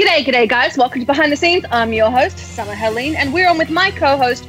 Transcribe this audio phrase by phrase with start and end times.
[0.00, 0.78] G'day, g'day, guys.
[0.78, 1.66] Welcome to Behind the Scenes.
[1.70, 4.48] I'm your host, Summer Helene, and we're on with my co host,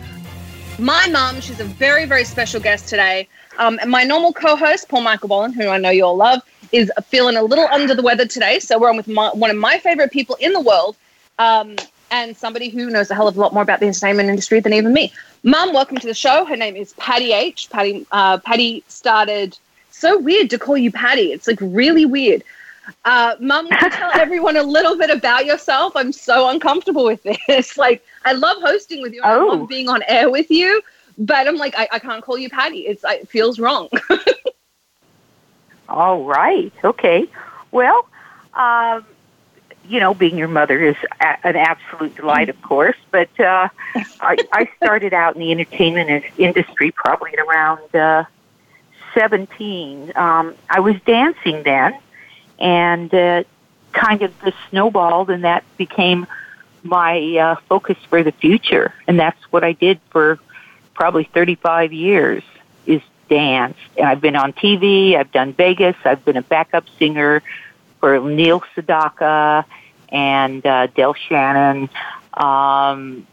[0.79, 1.41] my mum.
[1.41, 3.27] She's a very, very special guest today.
[3.57, 6.41] Um, and my normal co host, Paul Michael Boland, who I know you all love,
[6.71, 8.59] is feeling a little under the weather today.
[8.59, 10.95] So we're on with my, one of my favorite people in the world
[11.37, 11.75] um,
[12.11, 14.71] and somebody who knows a hell of a lot more about the entertainment industry than
[14.71, 15.11] even me.
[15.43, 16.45] Mum, welcome to the show.
[16.45, 17.69] Her name is Patty H.
[17.69, 19.57] Patty, uh, Patty started.
[19.89, 21.33] So weird to call you Patty.
[21.33, 22.41] It's like really weird.
[23.05, 23.49] Uh, you
[23.91, 25.95] tell everyone a little bit about yourself?
[25.95, 27.77] I'm so uncomfortable with this.
[27.77, 29.21] Like, I love hosting with you.
[29.23, 29.47] I Oh.
[29.47, 30.81] love being on air with you,
[31.17, 32.79] but I'm like, I, I can't call you Patty.
[32.79, 33.89] It's it feels wrong.
[35.89, 36.71] All right.
[36.83, 37.27] Okay.
[37.71, 38.07] Well,
[38.53, 39.05] um,
[39.87, 42.97] you know, being your mother is a- an absolute delight, of course.
[43.11, 43.67] But uh,
[44.21, 48.23] I, I started out in the entertainment industry probably at around uh,
[49.13, 50.13] 17.
[50.15, 51.97] Um, I was dancing then,
[52.61, 53.43] and uh,
[53.91, 56.27] kind of just snowballed, and that became
[56.83, 58.93] my uh, focus for the future.
[59.07, 60.39] And that's what I did for
[60.93, 62.43] probably 35 years
[62.85, 63.77] is dance.
[63.97, 67.41] And I've been on TV, I've done Vegas, I've been a backup singer
[67.99, 69.65] for Neil Sedaka
[70.09, 71.89] and uh, Del Shannon.
[72.33, 73.25] Um,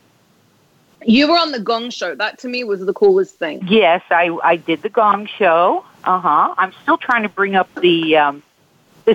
[1.05, 2.15] you were on the Gong Show.
[2.15, 3.67] That to me was the coolest thing.
[3.69, 5.85] yes, I, I did the Gong Show.
[6.05, 6.55] Uh huh.
[6.57, 8.43] I'm still trying to bring up the, um,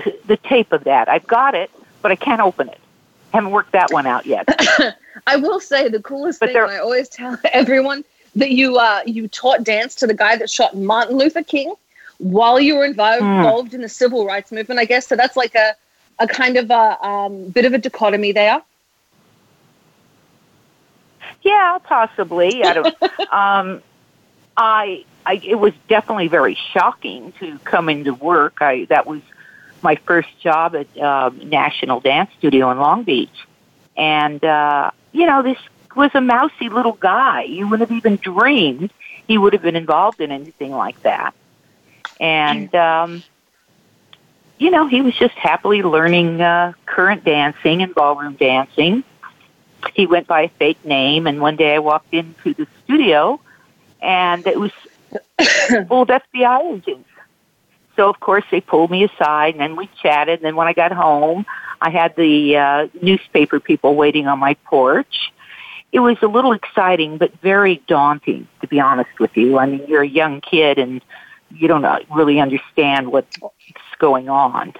[0.02, 1.08] the the tape of that.
[1.08, 1.70] I've got it,
[2.02, 2.78] but I can't open it.
[3.32, 4.48] Haven't worked that one out yet.
[5.26, 8.04] I will say the coolest But thing, I always tell everyone
[8.36, 11.74] that you uh, you taught dance to the guy that shot Martin Luther King
[12.18, 13.28] while you were involved, Hmm.
[13.28, 14.80] involved in the civil rights movement.
[14.80, 15.16] I guess so.
[15.16, 15.74] That's like a
[16.20, 18.62] a kind of a um, bit of a dichotomy there.
[21.42, 22.64] Yeah, possibly.
[22.64, 22.94] I don't.
[23.32, 23.82] um,
[24.56, 28.58] I, I, it was definitely very shocking to come into work.
[28.60, 29.22] I that was
[29.84, 33.46] my first job at um, National Dance Studio in Long Beach,
[33.96, 35.58] and uh, you know this
[35.94, 37.44] was a mousy little guy.
[37.44, 38.90] You wouldn't have even dreamed
[39.28, 41.34] he would have been involved in anything like that.
[42.18, 43.22] And um,
[44.58, 49.04] you know, he was just happily learning uh, current dancing and ballroom dancing
[49.92, 53.40] he went by a fake name and one day I walked into the studio
[54.00, 54.72] and it was
[55.12, 57.08] of FBI agents.
[57.96, 60.72] So of course they pulled me aside and then we chatted and then when I
[60.72, 61.46] got home
[61.80, 65.32] I had the uh, newspaper people waiting on my porch.
[65.92, 69.58] It was a little exciting but very daunting to be honest with you.
[69.58, 71.02] I mean you're a young kid and
[71.50, 73.36] you don't really understand what's
[73.98, 74.74] going on.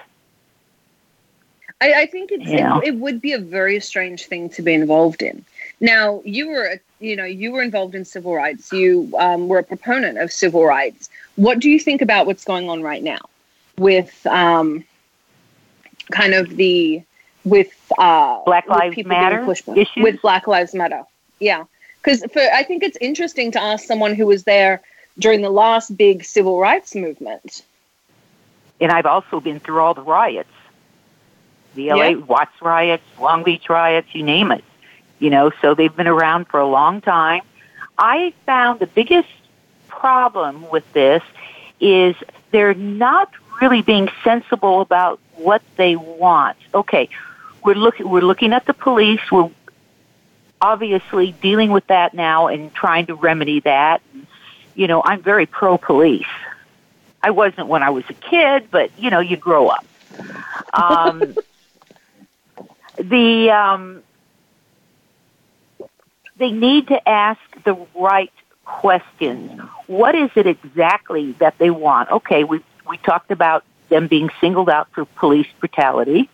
[1.84, 2.78] I, I think it's, Yeah.
[2.78, 5.45] it, it would be a very strange thing to be involved in.
[5.81, 8.72] Now, you were, you know, you were involved in civil rights.
[8.72, 11.11] You um, were a proponent of civil rights.
[11.37, 13.19] What do you think about what's going on right now
[13.77, 14.84] with um,
[16.12, 17.03] kind of the
[17.44, 19.89] with uh, Black Lives being Matter issues?
[19.97, 21.03] with Black Lives Matter?
[21.41, 21.65] Yeah,
[22.03, 24.81] because I think it's interesting to ask someone who was there
[25.19, 27.62] during the last big civil rights movement.
[28.81, 30.54] and I've also been through all the riots.
[31.75, 32.15] The LA Yeah.
[32.17, 34.65] Watts riots, Long Beach riots, you name it.
[35.19, 37.43] You know, so they've been around for a long time.
[37.99, 39.29] I found the biggest
[39.89, 41.23] problem with this
[41.81, 42.17] is
[42.51, 43.31] they're not
[43.61, 46.57] really being sensible about what they want.
[46.75, 47.09] Okay,
[47.65, 49.21] we're looking we're looking at the police.
[49.31, 49.51] We're
[50.61, 54.03] obviously dealing with that now and trying to remedy that.
[54.75, 56.26] You know, I'm very pro police.
[57.23, 59.85] I wasn't when I was a kid, but you know, you grow up.
[60.73, 61.37] Um,
[62.96, 64.02] the um,
[66.37, 68.32] they need to ask the right
[68.64, 69.61] questions.
[69.87, 72.11] What is it exactly that they want?
[72.11, 76.29] Okay, we we talked about them being singled out for police brutality,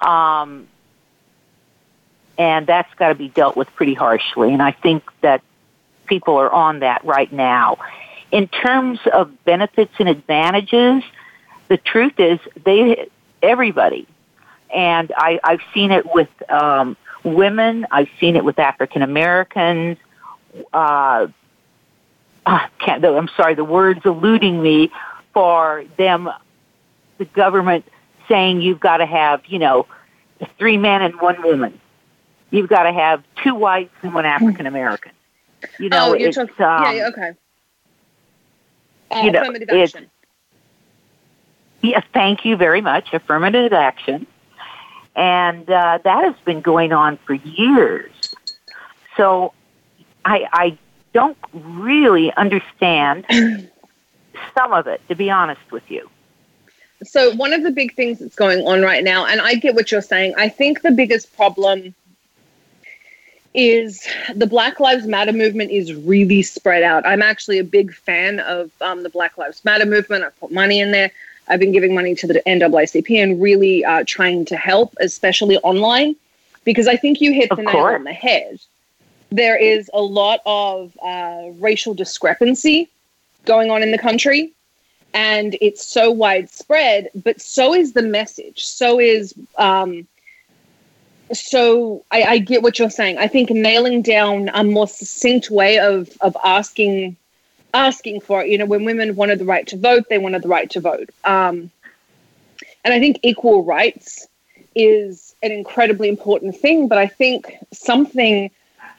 [0.00, 0.68] um,
[2.38, 4.52] and that's got to be dealt with pretty harshly.
[4.52, 5.42] And I think that
[6.06, 7.78] people are on that right now.
[8.32, 11.02] In terms of benefits and advantages,
[11.68, 13.08] the truth is they
[13.42, 14.06] everybody,
[14.74, 17.86] and I, I've seen it with um, women.
[17.90, 19.98] I've seen it with African Americans.
[20.72, 21.28] Uh,
[22.46, 24.90] uh, can't, I'm sorry, the words eluding me
[25.32, 26.28] for them,
[27.18, 27.84] the government
[28.28, 29.86] saying you've got to have, you know,
[30.58, 31.80] three men and one woman.
[32.50, 35.12] You've got to have two whites and one African American.
[35.78, 36.54] You know, oh, you're talking.
[36.64, 37.32] um, yeah, yeah, okay.
[39.10, 40.10] Uh, you know, affirmative action.
[41.82, 43.12] Yes, thank you very much.
[43.12, 44.26] Affirmative action.
[45.16, 48.12] And uh, that has been going on for years.
[49.16, 49.52] So
[50.24, 50.78] I, I
[51.12, 53.26] don't really understand
[54.54, 56.08] some of it, to be honest with you.
[57.02, 59.90] So one of the big things that's going on right now, and I get what
[59.90, 60.34] you're saying.
[60.36, 61.94] I think the biggest problem
[63.54, 67.06] is the Black Lives Matter movement is really spread out.
[67.06, 70.24] I'm actually a big fan of um, the Black Lives Matter movement.
[70.24, 71.10] I put money in there.
[71.50, 76.14] I've been giving money to the NAACP and really uh, trying to help, especially online,
[76.64, 78.60] because I think you hit Of the nail on the head.
[79.30, 82.88] There is a lot of uh, racial discrepancy
[83.44, 84.52] going on in the country,
[85.12, 87.10] and it's so widespread.
[87.14, 88.64] But so is the message.
[88.64, 90.06] So is um,
[91.32, 93.18] so I, I get what you're saying.
[93.18, 97.16] I think nailing down a more succinct way of of asking
[97.74, 98.48] asking for it.
[98.48, 101.10] You know, when women wanted the right to vote, they wanted the right to vote.
[101.24, 101.70] Um,
[102.84, 104.26] and I think equal rights
[104.74, 106.88] is an incredibly important thing.
[106.88, 108.50] But I think something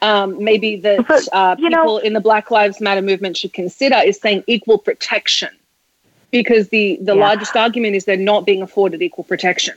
[0.02, 4.20] um, maybe that uh, people know- in the Black Lives Matter movement should consider is
[4.20, 5.50] saying equal protection.
[6.32, 7.22] Because the, the Yeah.
[7.22, 9.76] largest argument is they're not being afforded equal protection.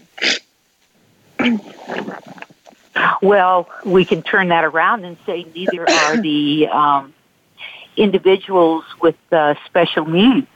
[3.20, 7.12] Well, we can turn that around and say neither are the um,
[7.96, 10.46] individuals with uh, special needs.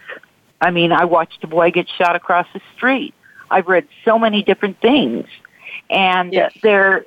[0.60, 3.14] I mean, I watched a boy get shot across the street.
[3.50, 5.26] I've read so many different things,
[5.88, 6.52] and Yes.
[6.62, 7.06] they're,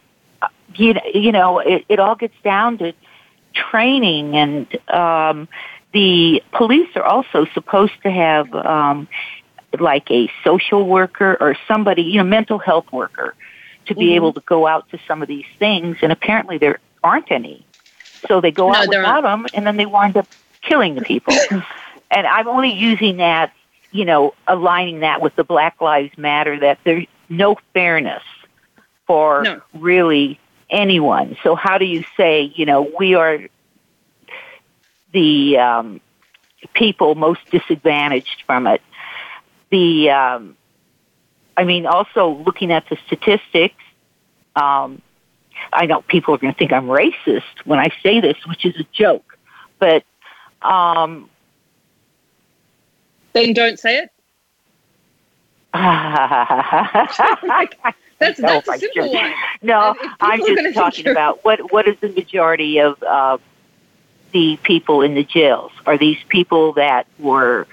[0.75, 2.93] you, you know, it, it all gets down to
[3.53, 5.47] training, and um,
[5.93, 9.07] the police are also supposed to have um,
[9.79, 13.35] like a social worker or somebody, you know, mental health worker
[13.87, 14.15] to be Mhm.
[14.15, 17.65] able to go out to some of these things, and apparently there aren't any.
[18.27, 20.27] So they go No, out without them, and then they wind up
[20.61, 21.33] killing the people.
[22.11, 23.53] and I'm only using that,
[23.91, 28.23] you know, aligning that with the Black Lives Matter, that there's no fairness
[29.07, 29.61] for No.
[29.73, 30.39] really
[30.69, 31.37] anyone.
[31.43, 33.39] So how do you say, you know, we are
[35.13, 36.01] the um,
[36.73, 38.81] people most disadvantaged from it?
[39.71, 40.57] The um,
[41.57, 43.83] I mean, also looking at the statistics,
[44.55, 45.01] um,
[45.73, 48.75] I know people are going to think I'm racist when I say this, which is
[48.77, 49.37] a joke,
[49.79, 50.03] but
[50.61, 51.29] um,
[53.33, 54.09] Then don't say it.
[58.19, 59.33] That's No, that's a simple one.
[59.63, 63.37] no, I'm just talking about what what is the majority of uh,
[64.31, 65.71] the people in the jails?
[65.85, 67.67] Are these people that were,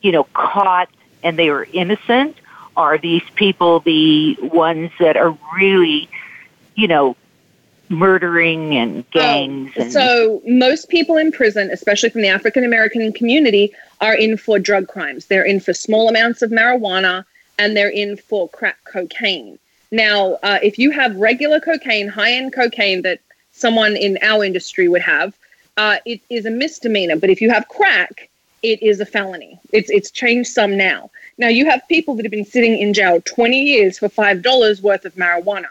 [0.00, 0.88] you know, caught
[1.22, 2.36] and they were innocent?
[2.76, 6.08] Are these people the ones that are really,
[6.74, 7.16] you know,
[7.88, 9.72] murdering and gangs?
[9.76, 14.36] Um, and so most people in prison, especially from the African American community, are in
[14.36, 15.26] for drug crimes.
[15.26, 17.24] They're in for small amounts of marijuana
[17.58, 19.58] and they're in for crack cocaine.
[19.90, 23.20] Now, uh, if you have regular cocaine, high end cocaine that
[23.52, 25.34] someone in our industry would have,
[25.76, 27.16] uh, it is a misdemeanor.
[27.16, 28.30] But if you have crack,
[28.62, 29.60] it is a felony.
[29.72, 31.10] It's it's changed some now.
[31.36, 34.80] Now you have people that have been sitting in jail 20 years for five dollars
[34.80, 35.68] worth of marijuana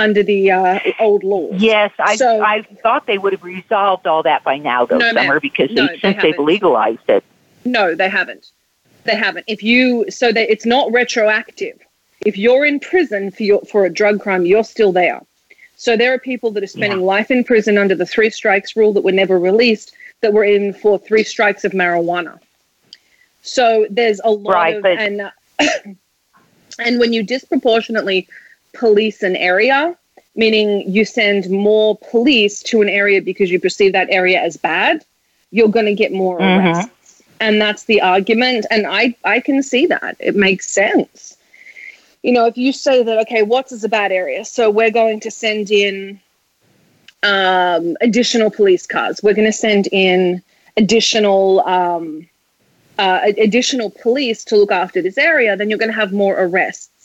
[0.00, 1.48] under the uh, old law.
[1.52, 5.12] Yes, I So- I thought they would have resolved all that by now, though, No.
[5.12, 7.22] Summer, because No, they, they since they've legalized it.
[7.64, 8.50] No, they haven't.
[9.04, 9.44] They haven't.
[9.46, 11.78] If you so that it's not retroactive.
[12.26, 15.20] If you're in prison for your for a drug crime, you're still there.
[15.76, 18.92] So there are people that are spending life in prison under the three strikes rule
[18.92, 22.38] that were never released that were in for three strikes of marijuana.
[23.42, 25.30] So there's a lot Right, of but- and uh,
[26.78, 28.28] and when you disproportionately
[28.72, 29.96] police an area,
[30.36, 35.04] meaning you send more police to an area because you perceive that area as bad,
[35.50, 36.58] you're going to get more Mhm.
[36.58, 37.22] arrests.
[37.40, 38.66] And that's the argument.
[38.70, 40.16] And I, I can see that.
[40.20, 41.36] It makes sense.
[42.22, 44.44] You know, if you say that, okay, what's is a bad area?
[44.44, 46.20] So we're going to send in
[47.22, 49.22] um, additional police cars.
[49.22, 50.42] We're going to send in
[50.76, 52.28] additional um,
[52.98, 55.56] uh, additional police to look after this area.
[55.56, 56.99] Then you're going to have more arrests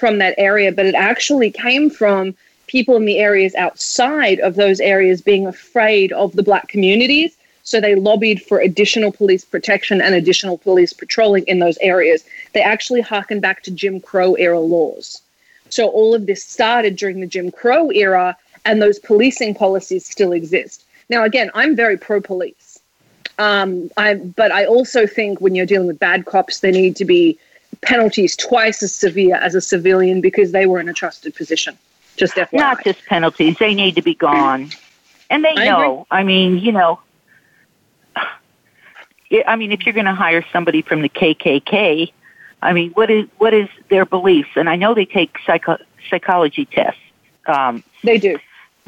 [0.00, 0.72] from that area.
[0.72, 2.34] But it actually came from
[2.66, 7.36] people in the areas outside of those areas being afraid of the black communities.
[7.62, 12.24] So they lobbied for additional police protection and additional police patrolling in those areas.
[12.54, 15.20] They actually harken back to Jim Crow era laws.
[15.68, 20.32] So all of this started during the Jim Crow era, and those policing policies still
[20.32, 20.84] exist.
[21.08, 22.80] Now, again, I'm very pro police.
[23.38, 27.04] Um, I, but I also think when you're dealing with bad cops, there need to
[27.04, 27.38] be
[27.82, 31.76] penalties twice as severe as a civilian because they were in a trusted position.
[32.16, 32.52] Just FYI.
[32.52, 34.70] Not just penalties; they need to be gone,
[35.30, 36.06] and they I know.
[36.10, 37.00] I mean, you know,
[39.46, 42.12] I mean, if you're going to hire somebody from the KKK,
[42.60, 44.50] I mean, what is what is their beliefs?
[44.56, 47.00] And I know they take psycho- psychology tests.
[47.46, 48.38] Um, they do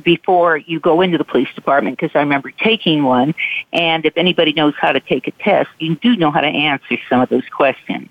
[0.02, 3.34] before you go into the police department because I remember taking one.
[3.72, 6.98] And if anybody knows how to take a test, you do know how to answer
[7.08, 8.08] some of those questions.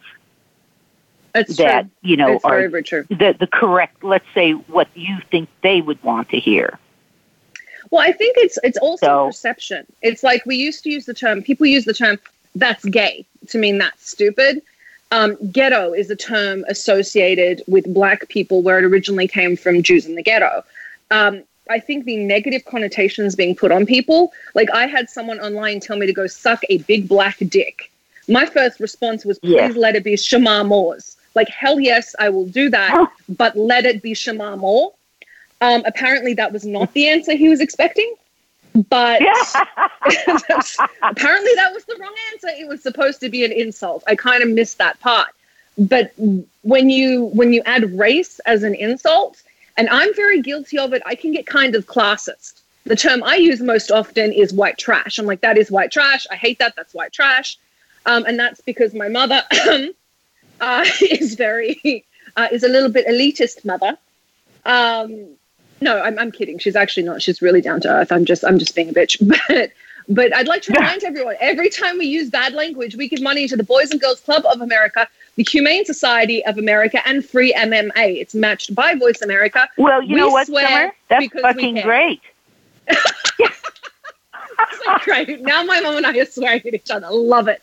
[1.34, 1.92] It's that true.
[2.12, 3.06] you know it's are very, very true.
[3.10, 4.04] the the correct.
[4.04, 6.78] Let's say what you think they would want to hear.
[7.90, 9.86] Well, I think it's it's also So- perception.
[10.02, 11.42] It's like we used to use the term.
[11.44, 12.20] People use the term
[12.56, 14.62] "that's gay" to mean that's stupid.
[15.12, 20.06] Um, ghetto is a term associated with black people, where it originally came from Jews
[20.06, 20.64] in the ghetto.
[21.12, 24.32] Um, I think the negative connotations being put on people.
[24.56, 27.92] Like I had someone online tell me to go suck a big black dick.
[28.30, 29.76] My first response was, "Please Yes.
[29.76, 34.02] let it be Shemar Moores." Like hell yes, I will do that, but let it
[34.02, 34.94] be Shemar Moore.
[35.62, 38.16] Um, apparently, that was not the answer he was expecting.
[38.90, 39.22] But
[41.04, 42.48] apparently, that was the wrong answer.
[42.50, 44.04] It was supposed to be an insult.
[44.08, 45.30] I kind of missed that part.
[45.78, 46.14] But
[46.64, 49.42] when you when you add race as an insult,
[49.78, 52.62] and I'm very guilty of it, I can get kind of classist.
[52.86, 55.20] The term I use most often is white trash.
[55.20, 56.26] I'm like, that is white trash.
[56.32, 56.76] I hate that.
[56.76, 57.58] That's white trash.
[58.06, 59.44] Um, and that's because my mother
[60.62, 62.06] uh, is very
[62.38, 63.98] uh, is a little bit elitist mother.
[64.66, 65.36] Um,
[65.82, 66.60] no, I'm, I'm kidding.
[66.60, 67.22] She's actually not.
[67.22, 68.12] She's really down to earth.
[68.12, 69.18] I'm just I'm just being a bitch.
[69.48, 69.72] But
[70.10, 73.48] but I'd like to remind everyone: every time we use bad language, we give money
[73.48, 77.54] to the Boys and Girls Club of America, the Humane Society of America, and Free
[77.54, 78.20] MMA.
[78.20, 79.70] It's matched by Voice America.
[79.78, 80.92] Well, you We know what, Summer?
[81.10, 82.22] That's fucking great.
[84.88, 85.42] Like, great.
[85.42, 87.08] Now my mom and I are swearing at each other.
[87.10, 87.62] Love it.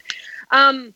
[0.51, 0.95] Um,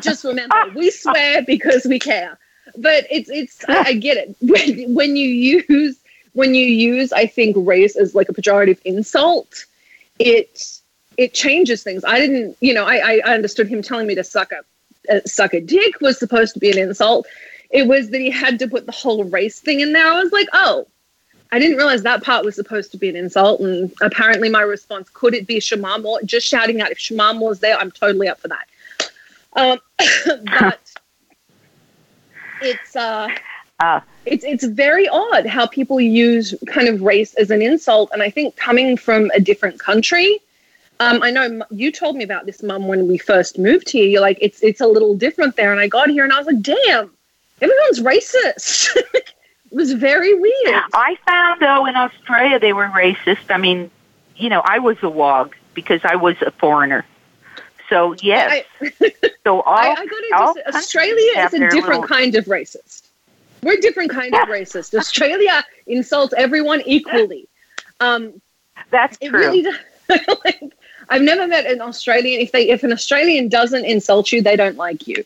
[0.00, 2.38] just remember, we swear because we care.
[2.76, 4.36] But it's it's I, get it.
[4.40, 5.96] When, when you use
[6.32, 9.66] when you use I think race as like a pejorative insult,
[10.18, 10.80] it
[11.16, 12.04] it changes things.
[12.04, 15.54] I didn't, you know, I I understood him telling me to suck a uh, suck
[15.54, 17.26] a dick was supposed to be an insult.
[17.70, 20.06] It was that he had to put the whole race thing in there.
[20.06, 20.86] I was like, oh,
[21.52, 23.60] I didn't realize that part was supposed to be an insult.
[23.60, 26.20] And apparently, my response could it be Shemar Moore?
[26.24, 28.66] Just shouting out if Shemar Moore's there, I'm totally up for that.
[29.56, 29.78] Um,
[30.60, 30.80] but
[32.60, 33.28] it's uh,
[33.80, 38.10] Uh, it's it's very odd how people use kind of race as an insult.
[38.12, 40.40] And I think coming from a different country,
[41.00, 44.06] um, I know you told me about this, Mum, when we first moved here.
[44.06, 45.72] You're like, it's it's a little different there.
[45.72, 47.10] And I got here and I was like, damn,
[47.60, 48.96] everyone's racist.
[49.14, 49.32] it
[49.72, 50.82] was very weird.
[50.94, 53.50] I found though in Australia they were racist.
[53.50, 53.90] I mean,
[54.36, 57.04] you know, I was a wog because I was a foreigner.
[57.90, 59.02] So yes, I,
[59.44, 63.08] so all, I, I gotta all just, Australia is a different little- kind of racist.
[63.62, 64.94] We're a different kind of racist.
[64.98, 67.48] Australia insults everyone equally.
[68.00, 68.40] Um,
[68.90, 69.30] That's true.
[69.30, 69.64] really
[70.08, 70.60] like,
[71.08, 72.40] I've never met an Australian.
[72.42, 75.24] If they, if an Australian doesn't insult you, they don't like you.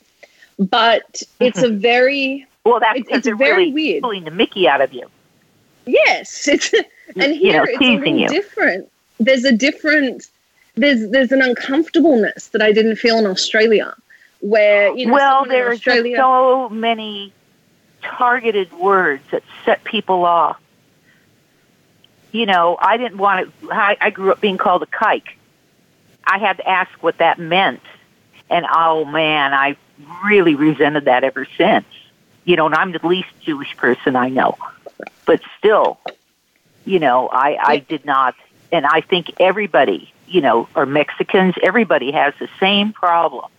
[0.59, 4.03] But it's a very well, that's it's- it's they're very really weird.
[4.03, 5.07] pulling the Mickey out of you.
[5.87, 6.49] yes.
[6.53, 6.73] It's
[7.17, 8.29] and You here know, it's a you.
[8.29, 8.93] different.
[9.19, 10.27] There's a different.
[10.75, 13.95] There's there's an uncomfortableness that I didn't feel in Australia,
[14.41, 16.17] where you know well, there's Australia.
[16.17, 17.33] so many
[18.03, 20.61] targeted words that set people off.
[22.31, 23.73] You know, I didn't want to.
[23.73, 25.29] I, I grew up being called a kike.
[26.25, 27.81] I had to ask what that meant,
[28.51, 29.77] and oh man, I
[30.25, 31.87] really resented that ever since.
[32.45, 34.57] You know, and I'm the least Jewish person I know,
[35.27, 35.99] but still,
[36.85, 38.35] you know, I I did not,
[38.71, 43.51] and I think everybody, you know, or Mexicans, everybody has the same problem.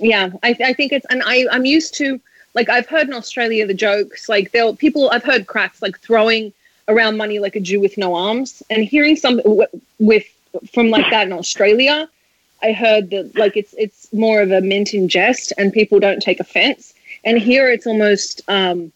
[0.00, 2.20] Yeah, I, I think it's, and I, I'm used to,
[2.54, 6.52] like, I've heard in Australia the jokes, like, they'll, people, I've heard cracks, like, throwing
[6.88, 9.66] around money like a Jew with no arms, and hearing some w-
[9.98, 10.24] with,
[10.72, 12.08] from like that in Australia,
[12.62, 16.20] I heard that, like, it's, it's more of a mint in jest, and people don't
[16.20, 16.94] take offense.
[17.24, 18.92] And here it's almost, um,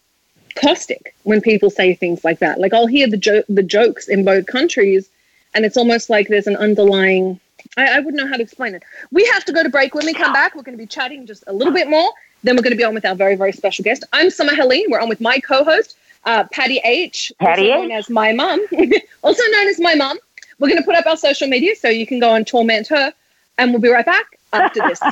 [0.55, 2.59] caustic when people say things like that.
[2.59, 5.09] Like, I'll hear the jo- the jokes in both countries,
[5.53, 7.39] and it's almost like there's an underlying
[7.77, 8.83] I, I wouldn't know how to explain it.
[9.11, 9.95] We have to go to break.
[9.95, 12.11] When we come back, we're going to be chatting just a little bit more.
[12.43, 14.03] Then we're going to be on with our very, very special guest.
[14.13, 14.85] I'm Summer Helene.
[14.89, 17.97] We're on with my co-host, uh, Patty H, Patty also known H.
[17.97, 18.65] as my mum,
[19.23, 20.17] also known as my mum.
[20.59, 23.13] We're going to put up our social media so you can go and torment her,
[23.57, 25.01] and we'll be right back after this.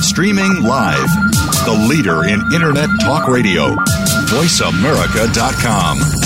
[0.00, 1.08] Streaming live.
[1.66, 3.76] The leader in Internet talk radio.
[4.28, 6.25] voiceamerica.com.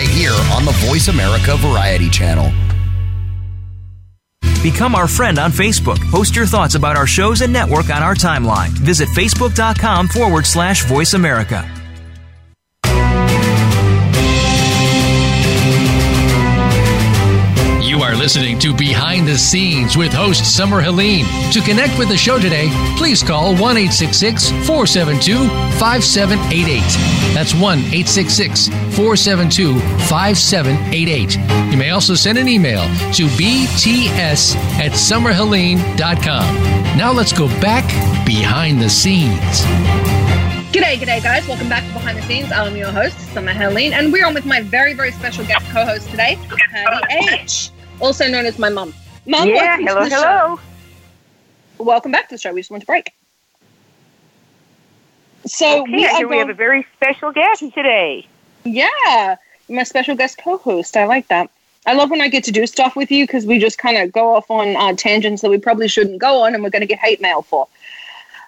[0.07, 2.51] here on the Voice America Variety Channel.
[4.63, 5.99] Become our friend on Facebook.
[6.11, 8.69] Post your thoughts about our shows and network on our timeline.
[8.69, 11.80] Visit facebook.com forward slash voice America.
[18.01, 21.23] You are listening to Behind the Scenes with host Summer Helene.
[21.51, 22.67] To connect with the show today,
[22.97, 26.81] please call 1 472 5788.
[27.35, 31.71] That's 1 472 5788.
[31.71, 32.81] You may also send an email
[33.13, 36.55] to bts at summerhelene.com.
[36.97, 37.85] Now let's go back
[38.25, 39.61] behind the scenes.
[40.73, 41.47] G'day, g'day, guys.
[41.47, 42.51] Welcome back to Behind the Scenes.
[42.51, 45.85] I'm your host, Summer Helene, and we're on with my very, very special guest co
[45.85, 46.39] host today,
[46.71, 47.69] Patty H,
[48.01, 48.93] also known as my mum.
[49.25, 50.55] Mum, yeah, welcome hello, hello.
[51.77, 51.83] Show.
[51.83, 52.53] Welcome back to the show.
[52.53, 53.11] We just went to break.
[55.45, 58.27] So, Okay, we I are hear we have a very special guest today.
[58.63, 59.37] yeah,
[59.69, 60.95] my special guest co host.
[60.97, 61.49] I like that.
[61.87, 64.11] I love when I get to do stuff with you because we just kind of
[64.11, 66.87] go off on uh, tangents that we probably shouldn't go on and we're going to
[66.87, 67.67] get hate mail for.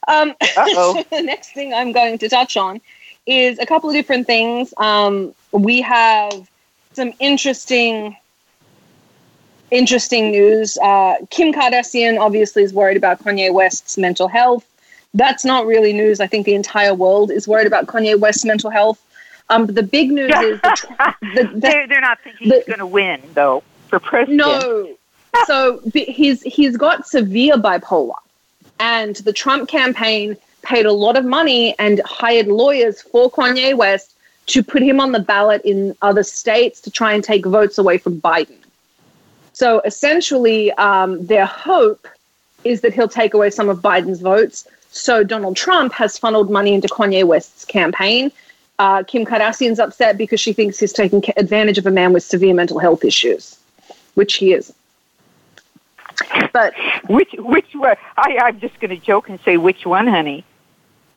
[0.08, 0.36] Um,
[0.74, 2.80] so the next thing I'm going to touch on
[3.26, 4.72] is a couple of different things.
[4.78, 6.48] Um, we have
[6.94, 8.16] some interesting,
[9.74, 10.78] interesting news.
[10.78, 14.66] Uh, Kim Kardashian obviously is worried about Kanye West's mental health.
[15.14, 16.20] That's not really news.
[16.20, 19.00] I think the entire world is worried about Kanye West's mental health.
[19.50, 20.76] Um, but the big news is the,
[21.22, 24.38] the, the, they're, they're not thinking the- he's going to win, though, for president.
[24.38, 24.96] no.
[25.48, 28.14] So he's he's got severe bipolar,
[28.80, 34.14] and the Trump campaign paid a lot of money and hired lawyers for Kanye West
[34.46, 37.98] to put him on the ballot in other states to try and take votes away
[37.98, 38.58] from Biden.
[39.54, 42.08] So essentially, um, their hope
[42.64, 44.68] is that he'll take away some of Biden's votes.
[44.92, 48.32] So Donald Trump has funneled money into Kanye West's campaign.
[48.80, 52.54] Uh, Kim Kardashian's upset because she thinks he's taking advantage of a man with severe
[52.54, 53.58] mental health issues,
[54.16, 54.74] which he is.
[56.52, 56.74] But
[57.08, 57.96] Which which one?
[58.18, 60.44] I, I'm just going to joke and say which one, honey.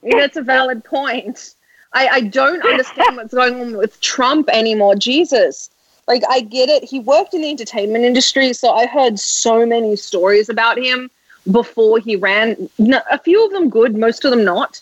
[0.03, 1.55] that's a valid point.
[1.93, 4.97] I, I don't understand what's going on with Trump anymore.
[4.97, 5.71] Jesus.
[6.09, 6.85] Like, I get it.
[6.85, 11.11] He worked in the entertainment industry, so I heard so many stories about him
[11.51, 12.69] before he ran.
[12.79, 14.81] No, a few of them good, most of them not.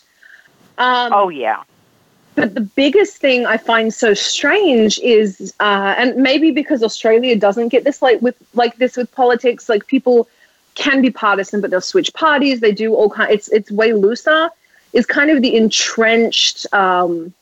[0.77, 1.63] Um, Oh yeah.
[2.35, 7.69] But the biggest thing I find so strange is, uh, and maybe because Australia doesn't
[7.69, 10.27] get this like with like this with politics, like people
[10.75, 12.59] can be partisan, but they'll switch parties.
[12.59, 13.31] They do all kind.
[13.31, 14.49] It's it's way looser.
[14.91, 17.33] Is kind of the entrenched um,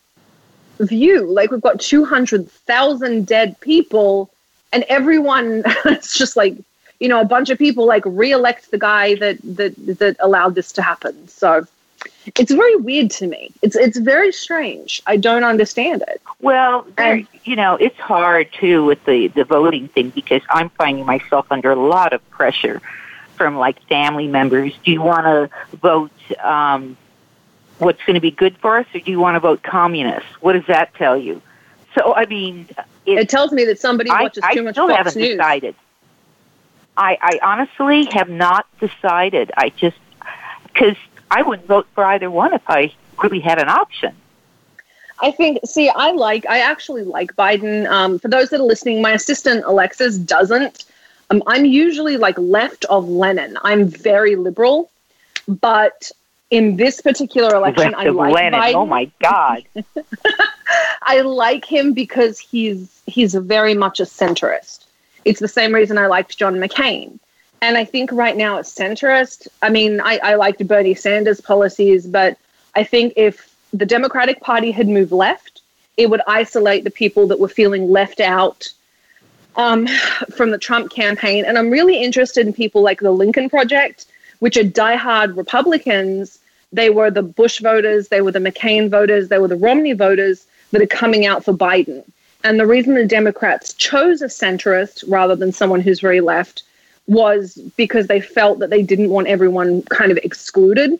[0.80, 1.26] view.
[1.26, 4.30] Like we've got two hundred thousand dead people,
[4.72, 5.64] and everyone.
[5.86, 6.56] it's just like
[7.00, 10.72] you know a bunch of people like re-elect the guy that that that allowed this
[10.74, 11.28] to happen.
[11.28, 11.66] So
[12.38, 13.52] it's very weird to me.
[13.62, 15.02] It's it's very strange.
[15.08, 16.22] I don't understand it.
[16.42, 20.70] Well, there, And- you know, it's hard too with the the voting thing because I'm
[20.70, 22.82] finding myself under a lot of pressure
[23.36, 24.74] from like family members.
[24.86, 26.96] Do you want to vote um,
[27.84, 30.26] what's going to be good for us, or do you want to vote communist?
[30.42, 31.42] What does that tell you?
[31.96, 32.68] So, I mean,
[33.06, 35.22] it, It tells me that somebody I, watches I too much Fox still Fox haven't
[35.22, 35.38] News.
[35.38, 35.76] decided.
[36.96, 39.52] I, I honestly have not decided.
[39.58, 39.98] I just
[40.66, 40.96] because
[41.32, 44.16] I wouldn't vote for either one if I really had an option.
[45.22, 45.60] I think.
[45.66, 46.46] See, I like.
[46.48, 47.88] I actually like Biden.
[47.88, 50.86] Um, for those that are listening, my assistant Alexis doesn't.
[51.30, 53.58] Um, I'm usually like left of Lenin.
[53.64, 54.92] I'm very liberal,
[55.48, 56.12] but
[56.54, 58.60] in this particular election, I like Lenin.
[58.60, 58.76] Biden.
[58.76, 59.64] Oh my God!
[61.02, 64.86] I like him because he's he's very much a centrist.
[65.26, 67.18] It's the same reason I liked John McCain.
[67.64, 69.48] And I think right now it's centrist.
[69.64, 72.38] I mean, I, I liked Bernie Sanders' policies, but
[72.76, 75.62] I think if the Democratic Party had moved left,
[75.98, 78.68] it would isolate the people that were feeling left out
[79.56, 79.88] um,
[80.36, 81.46] from the Trump campaign.
[81.46, 84.06] And I'm really interested in people like the Lincoln Project,
[84.38, 86.38] which are diehard Republicans.
[86.74, 90.46] They were the Bush voters, they were the McCain voters, they were the Romney voters
[90.72, 92.04] that are coming out for Biden.
[92.44, 96.64] And the reason the Democrats chose a centrist rather than someone who's very left
[97.08, 101.00] was because they felt that they didn't want everyone kind of excluded.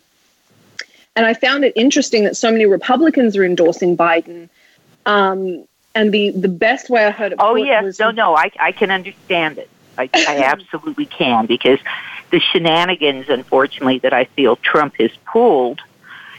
[1.16, 4.50] And I found it interesting that so many Republicans are endorsing Biden.
[5.06, 7.40] Um, and the, the best way I heard it.
[7.42, 9.70] Oh yes, no, no, I I can understand it.
[9.98, 11.80] I, I absolutely can because
[12.34, 15.82] the shenanigans, unfortunately, that I feel Trump has pulled,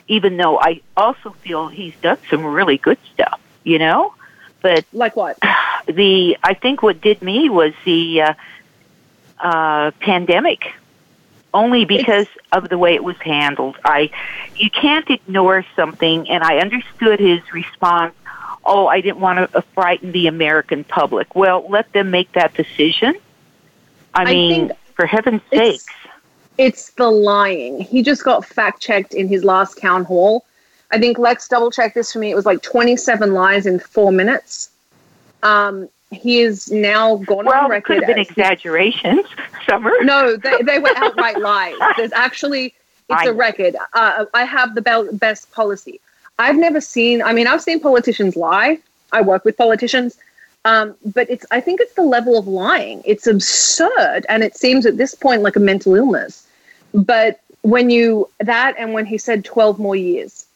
[0.09, 4.13] even though I also feel he's done some really good stuff, you know.
[4.61, 5.39] But like what?
[5.87, 8.35] The I think what did me was the uh,
[9.39, 10.73] uh, pandemic
[11.53, 13.77] only because it's, of the way it was handled.
[13.85, 14.11] I
[14.57, 18.15] you can't ignore something, and I understood his response.
[18.65, 21.37] Oh, I didn't want to frighten the American public.
[21.37, 23.15] Well, let them make that decision.
[24.15, 25.87] I, mean, for heaven's sakes.
[26.57, 27.81] It's the lying.
[27.81, 30.45] He just got fact checked in his last town hall.
[30.91, 32.31] I think Lex double checked this for me.
[32.31, 34.71] It was like 27 lies in four minutes.
[35.43, 37.95] Um, he is now gone well, on record.
[37.95, 39.27] Well, could have been exaggerations.
[39.69, 39.93] Summer.
[40.03, 41.75] No, they, they were outright lies.
[41.97, 42.75] There's actually
[43.09, 43.77] it's I, a record.
[43.93, 46.01] Uh, I have the best policy.
[46.39, 47.23] I've never seen.
[47.23, 48.79] I mean, I've seen politicians lie.
[49.13, 50.19] I work with politicians,
[50.65, 51.45] um, but it's.
[51.51, 53.03] I think it's the level of lying.
[53.05, 56.47] It's absurd, and it seems at this point like a mental illness.
[56.93, 60.47] But when you that and when he said twelve more years,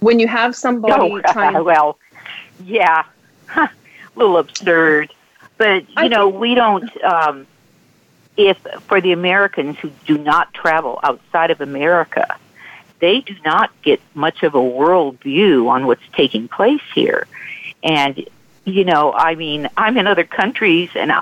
[0.00, 1.62] when you have somebody oh, trying.
[1.64, 1.98] well,
[2.64, 3.04] yeah,
[3.56, 3.70] a
[4.16, 5.12] little absurd.
[5.58, 7.04] But you I know, think, we don't.
[7.04, 7.46] Um,
[8.36, 8.56] if
[8.86, 12.36] for the Americans who do not travel outside of America,
[13.00, 17.26] they do not get much of a world view on what's taking place here.
[17.82, 18.26] And,
[18.72, 21.12] you know, I mean, I'm in other countries and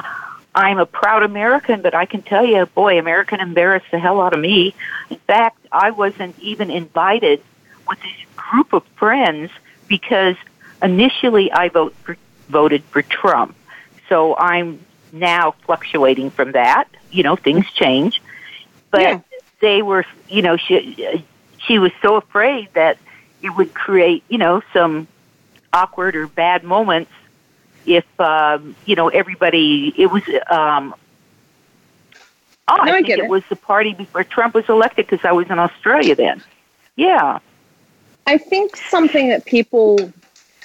[0.54, 4.34] I'm a proud American, but I can tell you, boy, American embarrassed the hell out
[4.34, 4.74] of me.
[5.10, 7.42] In fact, I wasn't even invited
[7.88, 9.50] with this group of friends
[9.86, 10.36] because
[10.82, 12.16] initially I vote for,
[12.48, 13.56] voted for Trump.
[14.08, 14.80] So I'm
[15.12, 16.88] now fluctuating from that.
[17.10, 18.20] You know, things change.
[18.90, 19.20] But yeah.
[19.60, 21.24] they were, you know, she,
[21.58, 22.98] she was so afraid that
[23.42, 25.06] it would create, you know, some
[25.72, 27.12] awkward or bad moments
[27.86, 30.94] if, um, you know, everybody, it was, um,
[32.68, 35.24] oh, no, I, I think it, it was the party before Trump was elected because
[35.24, 36.42] I was in Australia then.
[36.96, 37.38] Yeah.
[38.26, 40.12] I think something that people,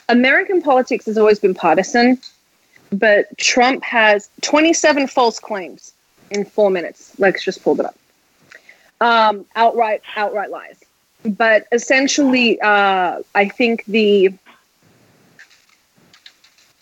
[0.10, 2.19] American politics has always been partisan,
[2.91, 5.93] but Trump has 27 false claims
[6.30, 7.13] in four minutes.
[7.19, 7.95] Let's just pull it up.
[9.02, 10.84] Um, outright, outright lies
[11.26, 14.34] but essentially, uh, I think the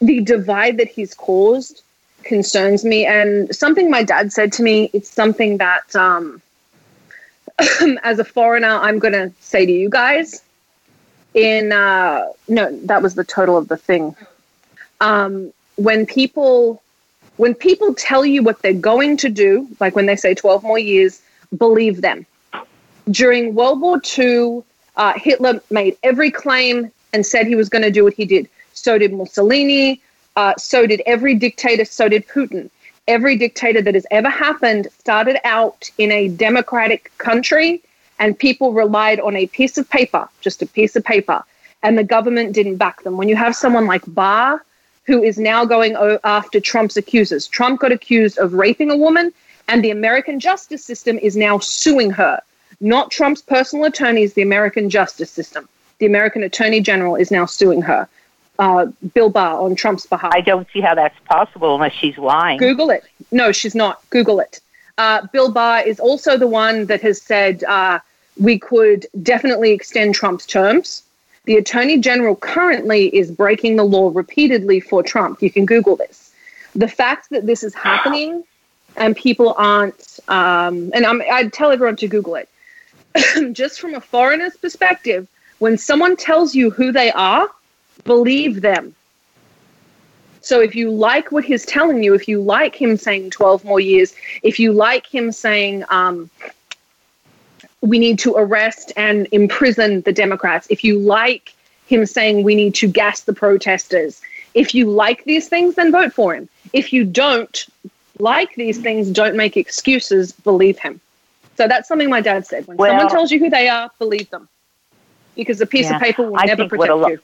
[0.01, 1.81] the divide that he's caused
[2.23, 3.05] concerns me.
[3.05, 6.41] And something my dad said to me, it's something that, um,
[8.03, 10.43] as a foreigner, I'm going to say to you guys.
[11.33, 14.15] In uh, no, that was the total of the thing.
[14.99, 16.81] Um, when people
[17.37, 20.77] when people tell you what they're going to do, like when they say 12 more
[20.77, 21.21] years,
[21.57, 22.25] believe them
[23.09, 24.63] during World War II,
[24.95, 28.49] uh, Hitler made every claim and said he was going to do what he did.
[28.73, 30.01] So did Mussolini.
[30.35, 31.85] Uh, so did every dictator.
[31.85, 32.69] So did Putin.
[33.07, 37.81] Every dictator that has ever happened started out in a democratic country,
[38.19, 41.43] and people relied on a piece of paper, just a piece of paper,
[41.83, 43.17] and the government didn't back them.
[43.17, 44.63] When you have someone like Barr,
[45.05, 49.33] who is now going after Trump's accusers, Trump got accused of raping a woman,
[49.67, 52.41] and the American justice system is now suing her
[52.81, 55.69] not Trump's personal attorneys, the American justice system.
[55.99, 58.09] The American Attorney General is now suing her,
[58.61, 60.31] uh, Bill Barr, on Trump's behalf.
[60.35, 62.59] I don't see how that's possible unless she's lying.
[62.59, 63.03] Google it.
[63.31, 64.07] No, she's not.
[64.11, 64.61] Google it.
[64.99, 67.97] Uh, Bill Barr is also the one that has said uh,
[68.39, 71.01] we could definitely extend Trump's terms.
[71.45, 75.41] The Attorney General currently is breaking the law repeatedly for Trump.
[75.41, 76.31] You can Google this.
[76.75, 78.43] The fact that this is happening
[78.95, 82.47] and people aren't, um, and I'm, I'd tell everyone to Google it.
[83.53, 87.49] just from a foreigner's perspective, when someone tells you who they are,
[88.03, 88.95] believe them.
[90.41, 93.79] So if you like what he's telling you, if you like him saying 12 more
[93.79, 96.29] years, if you like him saying um,
[97.81, 101.53] we need to arrest and imprison the Democrats, if you like
[101.85, 104.19] him saying we need to gas the protesters,
[104.53, 106.49] if you like these things, then vote for him.
[106.73, 107.65] If you don't,
[108.19, 110.99] like these things, don't make excuses, believe him.
[111.55, 112.65] So that's something my dad said.
[112.67, 114.49] When Well- someone tells you who they are, believe them.
[115.35, 115.95] Because a piece Yeah.
[115.97, 117.19] of paper will I never protect lo- you.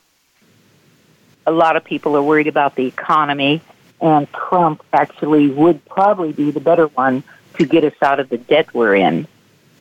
[1.47, 3.61] A lot of people are worried about the economy,
[4.01, 7.23] and Trump actually would probably be the better one
[7.57, 9.25] to get us out of the debt we're in.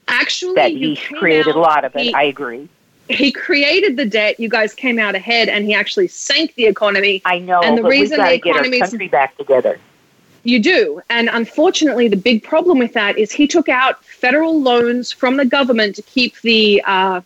[0.09, 2.03] Actually, That he created out- a lot of it.
[2.03, 2.69] he- I agree.
[3.09, 4.39] he created the debt.
[4.41, 7.21] You guys came out ahead, and he actually sank the economy.
[7.25, 9.79] I know, And the reason the to get our economy's- country back together.
[10.45, 11.03] You do.
[11.11, 15.45] And unfortunately, the big problem with that is he took out federal loans from the
[15.45, 17.21] government to keep the, uh,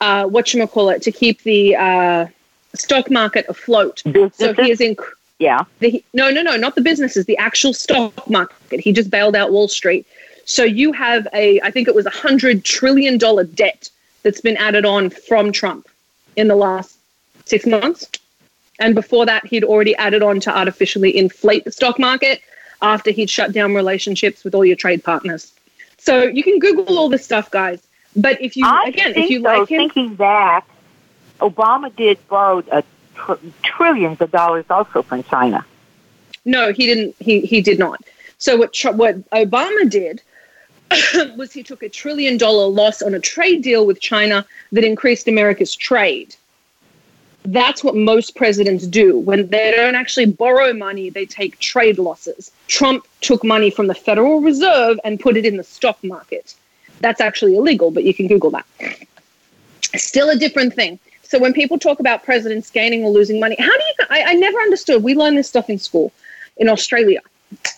[0.00, 2.26] uh, it to keep the uh,
[2.74, 4.02] stock market afloat.
[4.34, 4.96] So he is in.
[5.38, 5.64] Yeah.
[5.80, 8.80] The, no, no, no, not the businesses, the actual stock market.
[8.80, 10.06] He just bailed out Wall Street.
[10.44, 13.90] So you have a, I think it was a $100 trillion debt
[14.22, 15.88] that's been added on from Trump
[16.36, 16.96] in the last
[17.44, 18.08] six months.
[18.78, 22.40] And before that, he'd already added on to artificially inflate the stock market
[22.80, 25.52] after he'd shut down relationships with all your trade partners.
[25.98, 27.80] So you can Google all this stuff, guys.
[28.16, 30.66] But if you, I again, if you like him, thinking back,
[31.42, 32.82] Obama did borrow a
[33.14, 35.64] tr- trillions of dollars also from China.
[36.44, 37.16] No, he didn't.
[37.18, 38.00] He he did not.
[38.38, 40.22] So what what Obama did
[41.36, 45.28] was he took a trillion dollar loss on a trade deal with China that increased
[45.28, 46.34] America's trade.
[47.44, 52.52] That's what most presidents do when they don't actually borrow money; they take trade losses.
[52.68, 56.54] Trump took money from the Federal Reserve and put it in the stock market.
[57.00, 58.66] That's actually illegal, but you can Google that.
[59.96, 61.00] Still a different thing.
[61.32, 64.06] So when people talk about presidents gaining or losing money, how do you?
[64.10, 65.02] I, I never understood.
[65.02, 66.12] We learned this stuff in school
[66.58, 67.20] in Australia.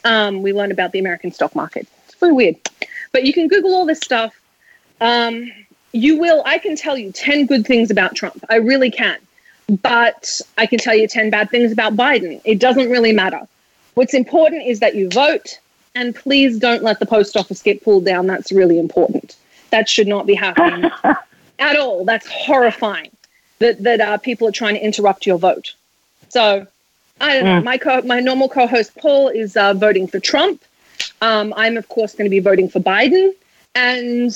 [0.05, 1.87] Um, we learned about the American stock market.
[2.07, 2.57] It's very weird,
[3.13, 4.35] but you can Google all this stuff.
[5.01, 5.53] Um,
[5.93, 6.43] you will.
[6.45, 8.45] I can tell you ten good things about Trump.
[8.51, 9.19] I really can,
[9.83, 12.41] but I can tell you ten bad things about Biden.
[12.45, 13.47] It doesn't really matter.
[13.95, 15.61] What's important is that you vote,
[15.95, 18.27] and please don't let the post office get pulled down.
[18.27, 19.37] That's really important.
[19.71, 20.91] That should not be happening
[21.61, 22.05] at all.
[22.05, 23.14] That's horrifying.
[23.59, 25.75] That that uh, people are trying to interrupt your vote.
[26.29, 26.67] So
[27.21, 27.61] I don't know.
[27.63, 30.63] My co- my normal co-host Paul is uh, voting for Trump.
[31.23, 33.33] Um, I'm of course going to be voting for Biden,
[33.75, 34.33] and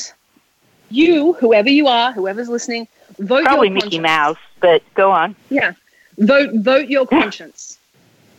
[0.90, 3.98] you, whoever you are, whoever's listening, vote Probably your Mickey.
[3.98, 5.34] Mouse, but go on.
[5.50, 5.72] Yeah,
[6.18, 7.78] vote vote your conscience.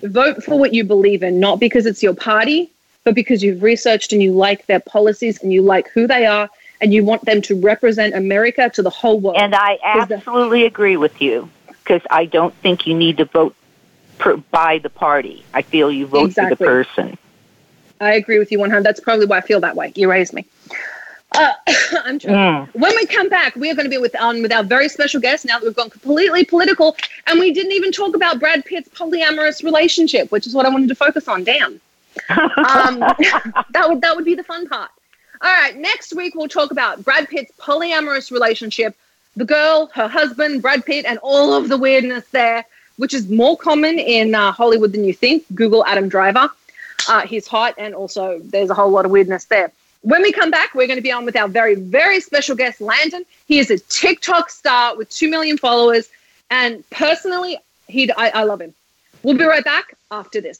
[0.02, 2.72] Vote for what you believe in, not because it's your party,
[3.04, 6.50] but because you've researched and you like their policies and you like who they are
[6.82, 9.38] and you want them to represent America to the whole world.
[9.38, 13.26] And I Is the- absolutely agree with you because I don't think you need to
[13.26, 13.56] vote
[14.18, 15.44] per, by the party.
[15.54, 16.56] I feel you vote Exactly.
[16.56, 17.18] for the person.
[18.02, 18.84] I agree with you 100.
[18.84, 19.92] That's probably why I feel that way.
[19.96, 20.46] You raised me.
[21.34, 21.52] Uh,
[22.06, 22.36] I'm joking.
[22.36, 22.74] Mm.
[22.76, 25.20] When we come back, we are going to be with on with our very special
[25.20, 25.46] guest.
[25.46, 26.96] Now that we've gone completely political,
[27.28, 30.90] and we didn't even talk about Brad Pitt's polyamorous relationship, which is what I wanted
[30.90, 31.44] to focus on.
[31.44, 31.74] Damn,
[32.30, 34.90] um, that would that would be the fun part.
[35.42, 38.96] All right, next week we'll talk about Brad Pitt's polyamorous relationship,
[39.38, 42.66] the girl, her husband, Brad Pitt, and all of the weirdness there,
[42.98, 45.46] which is more common in uh, Hollywood than you think.
[45.56, 46.50] Google Adam Driver.
[47.08, 49.72] Uh, he's hot, and also there's a whole lot of weirdness there.
[50.02, 52.82] When we come back, we're going to be on with our very, very special guest,
[52.82, 53.24] Landon.
[53.48, 56.10] He is a TikTok star with 2 million followers.
[56.50, 58.74] And personally, he I, I love him.
[59.24, 60.60] We'll be right back after this.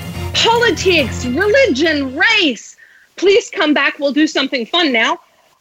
[0.33, 2.75] politics, religion, race,
[3.15, 3.99] please come back.
[3.99, 5.13] We'll do something fun now.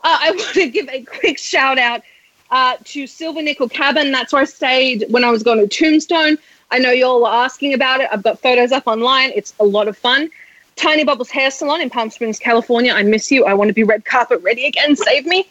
[0.02, 2.02] Uh, I want to give a quick shout out
[2.50, 4.10] uh, to Silver Nickel Cabin.
[4.10, 6.38] That's where I stayed when I was going to Tombstone.
[6.70, 8.08] I know you all were asking about it.
[8.12, 9.32] I've got photos up online.
[9.34, 10.30] It's a lot of fun.
[10.76, 12.92] Tiny Bubbles Hair Salon in Palm Springs, California.
[12.92, 13.44] I miss you.
[13.44, 14.96] I want to be red carpet ready again.
[14.96, 15.48] Save me.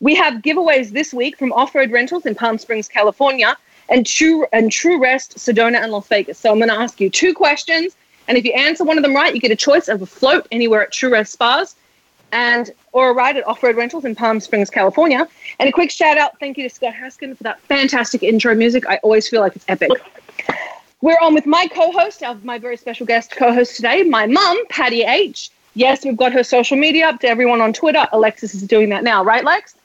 [0.00, 3.56] We have giveaways this week from Off Road Rentals in Palm Springs, California,
[3.88, 6.38] and True and True Rest, Sedona, and Las Vegas.
[6.38, 7.96] So I'm going to ask you two questions,
[8.28, 10.46] and if you answer one of them right, you get a choice of a float
[10.52, 11.74] anywhere at True Rest Spas,
[12.30, 15.26] and or a ride at Off Road Rentals in Palm Springs, California.
[15.58, 18.86] And a quick shout out, thank you to Scott Haskin for that fantastic intro music.
[18.86, 19.90] I always feel like it's epic.
[21.00, 25.04] We're on with my co-host, of my very special guest co-host today, my mum, Patty
[25.04, 25.50] H.
[25.74, 28.06] Yes, we've got her social media up to everyone on Twitter.
[28.12, 29.76] Alexis is doing that now, right, Lex?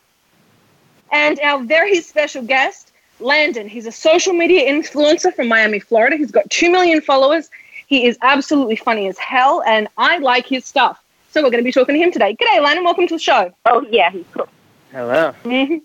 [1.11, 3.69] And our very special guest, Landon.
[3.69, 6.17] He's a social media influencer from Miami, Florida.
[6.17, 7.51] He's got 2 million followers.
[7.93, 10.99] He is absolutely funny as hell, and I like his stuff.
[11.29, 12.35] So we're going to be talking to him today.
[12.35, 12.83] G'day, Landon.
[12.83, 13.53] Welcome to the show.
[13.65, 14.49] Oh, yeah, he's cool.
[14.91, 15.35] Hello.
[15.43, 15.77] Mm-hmm.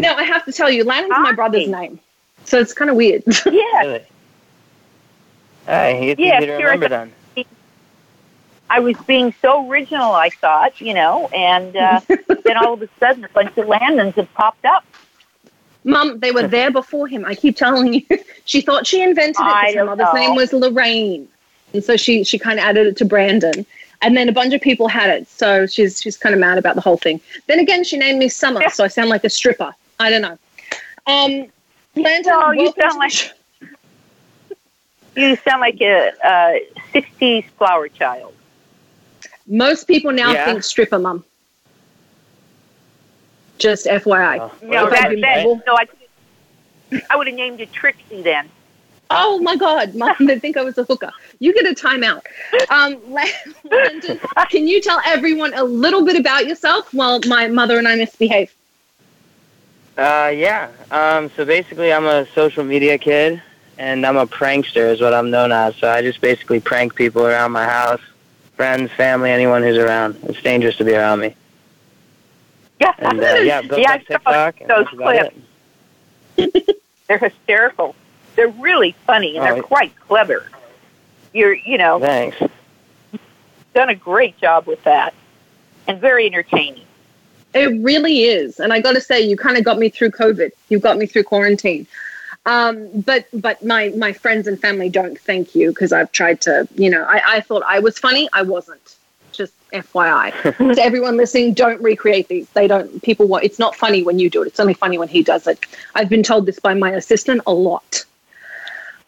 [0.00, 1.98] Now, I have to tell you, Landon's my brother's name.
[2.44, 3.24] So it's kind of weird.
[3.46, 4.04] Yeah, Really?
[5.66, 6.64] Hey, it's Yeah, easy to sure.
[6.66, 7.12] remember then.
[8.70, 12.00] I was being so original, I thought, you know, and uh,
[12.44, 14.84] then all of a sudden a bunch of Landons have popped up.
[15.86, 17.24] Mum, they were there before him.
[17.24, 18.02] I keep telling you.
[18.44, 20.20] she thought she invented it I because her mother's know.
[20.20, 21.28] name was Lorraine.
[21.72, 23.64] And so she, she kind of added it to Brandon.
[24.02, 25.26] And then a bunch of people had it.
[25.28, 27.20] So she's she's kind of mad about the whole thing.
[27.46, 29.74] Then again, she named me Summer, so I sound like a stripper.
[29.98, 30.38] I don't know.
[31.06, 31.46] Um,
[31.94, 33.30] Landon, No, you sound like- sh-
[35.16, 38.34] You sound like a, a 60s flower child.
[39.46, 40.44] Most people now Yeah.
[40.44, 41.24] think stripper, Mum.
[43.58, 44.38] Just FYI.
[44.40, 45.86] Oh, No, well, that- that, that, no, I,
[47.10, 48.48] I would have named you Trixie then.
[49.08, 51.12] Oh my God, Mom, they think I was a hooker.
[51.38, 52.22] You get a timeout.
[52.70, 53.00] Um,
[53.70, 57.94] Landon, can you tell everyone a little bit about yourself while my mother and I
[57.96, 58.52] misbehave?
[59.96, 60.68] Uh, yeah.
[60.90, 63.40] Um, so basically, I'm a social media kid,
[63.78, 65.76] and I'm a prankster, is what I'm known as.
[65.76, 68.00] So I just basically prank people around my house,
[68.56, 70.16] friends, family, anyone who's around.
[70.24, 71.34] It's dangerous to be around me.
[72.80, 74.60] Yeah, And uh, yeah, built Yeah, I saw TikTok.
[74.60, 75.36] And those clips.
[77.08, 77.94] they're hysterical.
[78.34, 79.62] They're really funny and Oh, they're yeah.
[79.62, 80.46] quite clever.
[81.32, 82.36] You're, you know, Thanks.
[83.74, 85.12] done a great job with that,
[85.86, 86.84] and very entertaining.
[87.54, 90.50] It really is, and I got to say, you kind of got me through COVID.
[90.68, 91.86] You got me through quarantine.
[92.44, 96.68] Um, but but my my friends and family don't thank you because I've tried to.
[96.74, 98.28] You know, I, I thought I was funny.
[98.32, 98.96] I wasn't.
[99.36, 100.32] Just FYI.
[100.74, 102.48] to everyone listening, don't recreate these.
[102.50, 103.02] They don't.
[103.02, 103.44] People want.
[103.44, 104.46] It's not funny when you do it.
[104.46, 105.58] It's only funny when he does it.
[105.94, 108.04] I've been told this by my assistant a lot.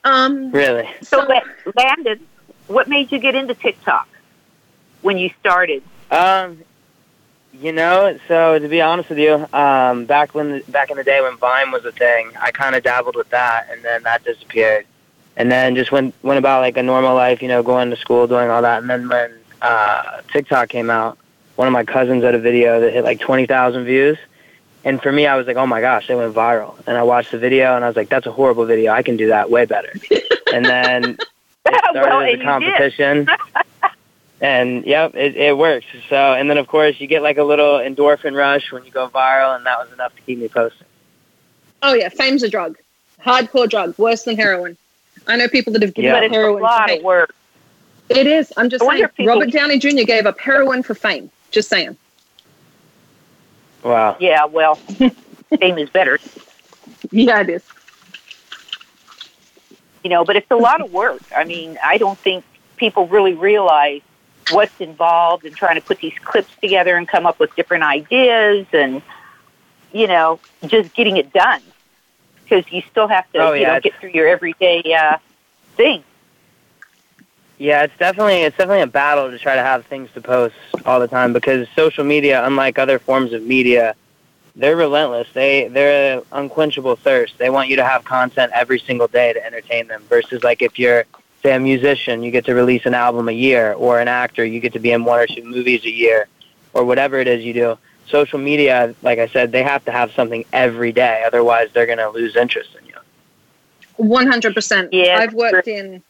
[0.04, 0.88] Um, Really.
[1.02, 1.40] So, La-
[1.76, 2.20] Landon,
[2.66, 4.08] what made you get into TikTok
[5.02, 5.82] when you started?
[6.10, 6.62] Um,
[7.52, 11.20] you know, so to be honest with you, um, back when back in the day
[11.20, 14.86] when Vine was a thing, I kind of dabbled with that, and then that disappeared,
[15.36, 18.26] and then just went went about like a normal life, you know, going to school,
[18.26, 21.18] doing all that, and then when uh, TikTok came out,
[21.56, 24.18] one of my cousins had a video that hit like twenty thousand views,
[24.84, 27.30] and for me, I was like, oh my gosh, it went viral, and I watched
[27.32, 29.64] the video, and I was like, that's a horrible video, I can do that way
[29.66, 29.92] better,
[30.52, 31.20] and then it
[31.90, 33.28] started Well, as a competition.
[34.40, 35.86] And yep, it, it works.
[36.08, 39.08] So, and then of course you get like a little endorphin rush when you go
[39.08, 40.86] viral, and that was enough to keep me posting.
[41.82, 42.78] oh yeah, fame's a drug,
[43.20, 44.76] hardcore drug, worse than heroin.
[45.26, 46.14] I know people that have given Yeah.
[46.14, 46.62] up but it's a heroin.
[46.62, 47.34] lot of work.
[48.10, 48.52] It is.
[48.56, 49.08] I'm just I saying.
[49.16, 50.04] people- Robert Downey Jr.
[50.04, 51.30] gave up heroin for fame.
[51.50, 51.96] Just saying.
[53.82, 54.16] Wow.
[54.18, 56.18] Yeah, well, fame is better.
[57.10, 57.62] Yeah, it is.
[60.02, 61.20] you know, but it's a lot of work.
[61.36, 62.44] I mean, I don't think
[62.76, 64.00] people really realize
[64.50, 68.66] what's involved in trying to put these clips together and come up with different ideas
[68.72, 69.02] and,
[69.92, 71.60] you know, just getting it done.
[72.44, 75.18] Because you still have to, Oh, you yeah, know, get through your everyday uh,
[75.76, 76.02] thing.
[77.58, 80.54] Yeah, it's definitely it's definitely a battle to try to have things to post
[80.86, 83.96] all the time because social media, unlike other forms of media,
[84.54, 85.26] they're relentless.
[85.34, 87.36] They they're an unquenchable thirst.
[87.38, 90.04] They want you to have content every single day to entertain them.
[90.08, 91.04] Versus like if you're
[91.42, 94.60] say a musician, you get to release an album a year, or an actor, you
[94.60, 96.26] get to be in one or two movies a year,
[96.74, 97.78] or whatever it is you do.
[98.08, 101.24] Social media, like I said, they have to have something every day.
[101.26, 102.94] Otherwise, they're going to lose interest in you.
[103.96, 104.92] One hundred percent.
[104.92, 106.02] Yeah, I've worked in.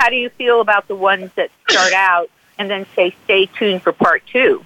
[0.00, 3.82] How do you feel about the ones that start out and then say, stay tuned
[3.82, 4.64] for part two?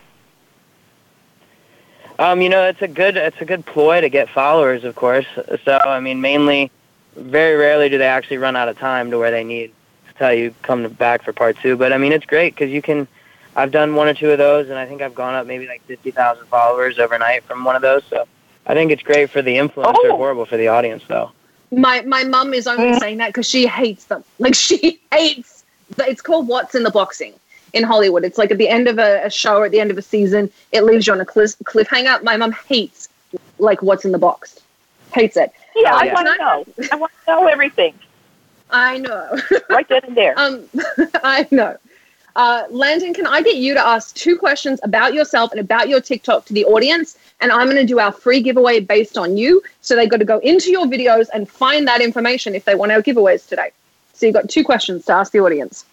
[2.21, 5.27] Um, you know, it's a good it's a good ploy to get followers, of course.
[5.65, 6.71] So, I mean, mainly,
[7.17, 9.73] very rarely do they actually run out of time to where they need
[10.07, 11.77] to tell you come back for part two.
[11.77, 13.09] But I mean, it's great because you can.
[13.57, 15.83] I've done one or two of those, and I think I've gone up maybe like
[15.87, 18.05] fifty thousand followers overnight from one of those.
[18.09, 18.25] So,
[18.67, 20.17] I think it's great for the influencer, Oh.
[20.17, 21.33] horrible for the audience, though.
[21.77, 24.25] My my mum is only saying that because she hates them.
[24.39, 25.65] Like she hates.
[25.99, 27.35] It's called What's in the Boxing
[27.73, 28.25] in Hollywood.
[28.25, 30.03] It's like at the end of a, a show or at the end of a
[30.03, 32.23] season, it leaves you on a cliff, cliffhanger.
[32.23, 33.09] My mum hates
[33.59, 34.61] like What's in the Box.
[35.13, 35.53] Hates it.
[35.77, 36.15] Yeah, Oh, I yeah.
[36.15, 36.89] want to know.
[36.93, 37.95] I want to know everything
[38.71, 39.39] I know.
[39.71, 40.35] right then and there.
[40.37, 40.69] Um,
[41.23, 41.77] I know.
[42.37, 46.01] Uh, Landon, can I get you to ask two questions about yourself and about your
[46.01, 47.17] TikTok to the audience?
[47.45, 49.63] And I'm going to do our free giveaway based on you.
[49.83, 52.91] So they've got to go into your videos and find that information if they want
[52.91, 53.71] our giveaways today.
[54.15, 55.85] So you've got two questions to ask the audience.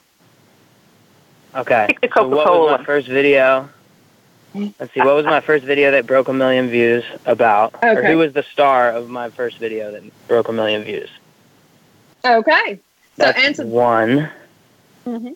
[1.54, 1.88] Okay.
[2.02, 2.78] The So, what was Coca-Cola.
[2.78, 3.68] my first video?
[4.56, 5.02] Let's see.
[5.02, 7.76] What was my first video that broke a million views about?
[7.84, 11.10] Or who was the star of my first video that broke a million views?
[12.24, 12.76] Okay.
[12.76, 12.80] So
[13.26, 13.66] That's answer.
[13.66, 14.30] one.
[15.06, 15.36] Mhm.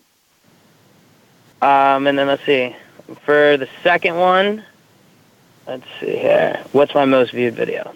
[1.62, 2.74] Um, and then let's see.
[3.26, 4.64] For the second one,
[5.68, 6.64] let's see here.
[6.72, 7.94] What's my most viewed video?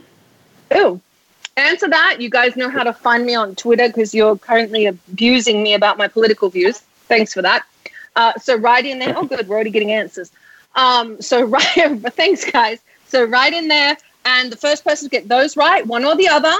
[0.76, 1.00] Ooh.
[1.58, 2.22] Answer that.
[2.22, 5.98] You guys know how to find me on Twitter because you're currently abusing me about
[5.98, 6.80] my political views.
[7.08, 7.66] Thanks for that.
[8.16, 9.18] Uh, so write in there.
[9.18, 9.48] Oh, good.
[9.48, 10.32] We're already getting answers.
[10.76, 11.64] Um, so write.
[12.14, 12.80] Thanks, guys.
[13.08, 16.30] So write in there, and the first person to get those right, one or the
[16.30, 16.54] other,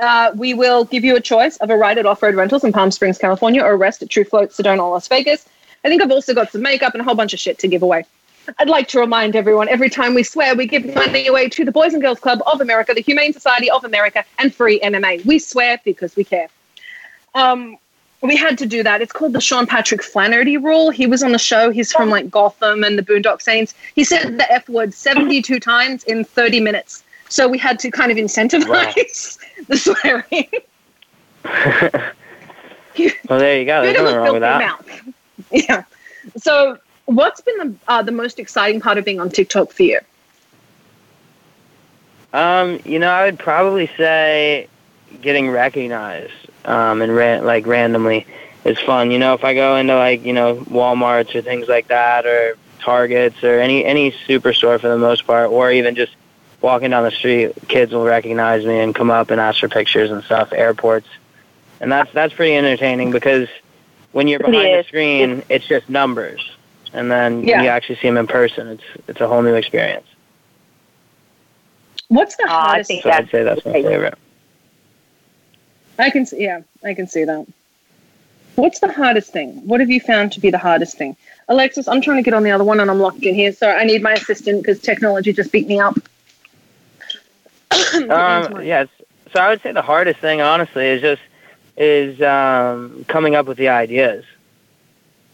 [0.00, 2.72] uh, we will give you a choice of a ride at Off Road Rentals in
[2.72, 5.46] Palm Springs, California, or a rest at True Float, Sedona, Las Vegas.
[5.84, 7.82] I think I've also got some makeup and a whole bunch of shit to give
[7.82, 8.04] away.
[8.58, 11.72] I'd like to remind everyone every time we swear, we give money away to the
[11.72, 15.24] Boys and Girls Club of America, the Humane Society of America, and Free MMA.
[15.24, 16.48] We swear because we care.
[17.34, 17.76] Um,
[18.20, 19.02] we had to do that.
[19.02, 20.90] It's called the Sean Patrick Flanery rule.
[20.90, 21.70] He was on the show.
[21.70, 23.74] He's from like Gotham and the Boondock Saints.
[23.94, 27.02] He said the F word 72 times in 30 minutes.
[27.28, 30.50] So we had to kind of incentivize the swearing.
[33.28, 33.82] Well, there you go.
[33.82, 34.58] There's nothing wrong with that.
[34.58, 35.14] mouth.
[35.50, 35.84] Yeah.
[36.36, 40.00] So, what's been the uh, the most exciting part of being on TikTok for you?
[42.32, 44.68] Um, you know, I would probably say
[45.20, 46.32] getting recognized
[46.64, 48.26] um, and ran- like randomly
[48.64, 49.10] is fun.
[49.10, 52.56] You know, if I go into like you know WalMarts or things like that, or
[52.80, 56.14] Targets or any any superstore for the most part, or even just
[56.60, 60.10] walking down the street, kids will recognize me and come up and ask for pictures
[60.10, 60.52] and stuff.
[60.52, 61.08] Airports,
[61.80, 63.48] and that's that's pretty entertaining because
[64.12, 66.50] when you're behind the screen, it's just numbers,
[66.92, 67.62] and then Yeah.
[67.62, 68.68] you actually see them in person.
[68.68, 70.06] It's it's a whole new experience.
[72.08, 72.88] What's the Uh, I hardest?
[72.88, 74.14] think So I'd say that's my favorite.
[75.98, 76.42] I can see.
[76.42, 77.46] Yeah, I can see that.
[78.56, 79.66] What's the hardest thing?
[79.66, 81.16] What have you found to be the hardest thing?
[81.48, 83.68] Alexis, I'm trying to get on the other one and I'm locked in here, so
[83.68, 85.96] I need my assistant because technology just beat me up.
[88.10, 88.88] Um, yes.
[89.32, 91.22] So I would say the hardest thing, honestly, is just
[91.78, 94.24] is um, coming up with the ideas.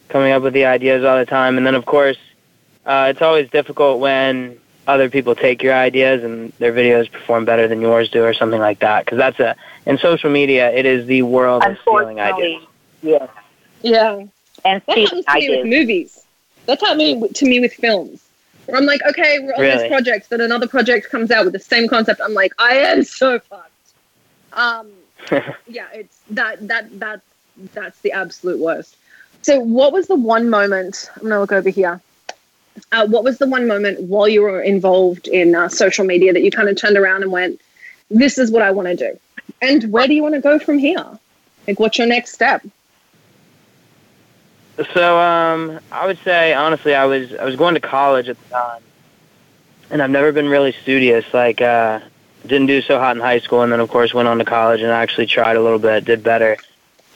[0.09, 2.17] Coming up with the ideas all the time, and then of course,
[2.85, 7.67] uh, it's always difficult when other people take your ideas and their videos perform better
[7.67, 9.05] than yours do, or something like that.
[9.05, 9.55] Because that's a
[9.85, 12.63] in social media, it is the world of stealing ideas.
[12.63, 12.69] Unfortunately,
[13.01, 13.29] yes.
[13.81, 14.25] yeah,
[14.65, 16.25] And that stealing happens to me with movies.
[16.65, 18.25] That's happened to me with films.
[18.65, 19.77] Where I'm like, okay, we're on Really?
[19.77, 22.21] this project, then another project comes out with the same concept.
[22.23, 23.71] I'm like, I am so fucked.
[24.53, 24.89] Um,
[25.67, 27.21] yeah, it's that that that
[27.73, 28.95] that's the absolute worst.
[29.41, 31.09] So, what was the one moment?
[31.15, 32.01] I'm gonna look over here.
[32.91, 36.41] Uh, what was the one moment while you were involved in uh, social media that
[36.43, 37.61] you kind of turned around and went,
[38.09, 39.19] "This is what I want to do,"
[39.61, 41.05] and where do you want to go from here?
[41.67, 42.65] Like, what's your next step?
[44.93, 48.49] So um, I would say honestly, I was I was going to college at the
[48.49, 48.81] time,
[49.89, 51.25] and I've never been really studious.
[51.33, 51.99] Like uh,
[52.43, 54.81] didn't do so hot in high school, and then of course went on to college
[54.81, 56.57] and actually tried a little bit, did better.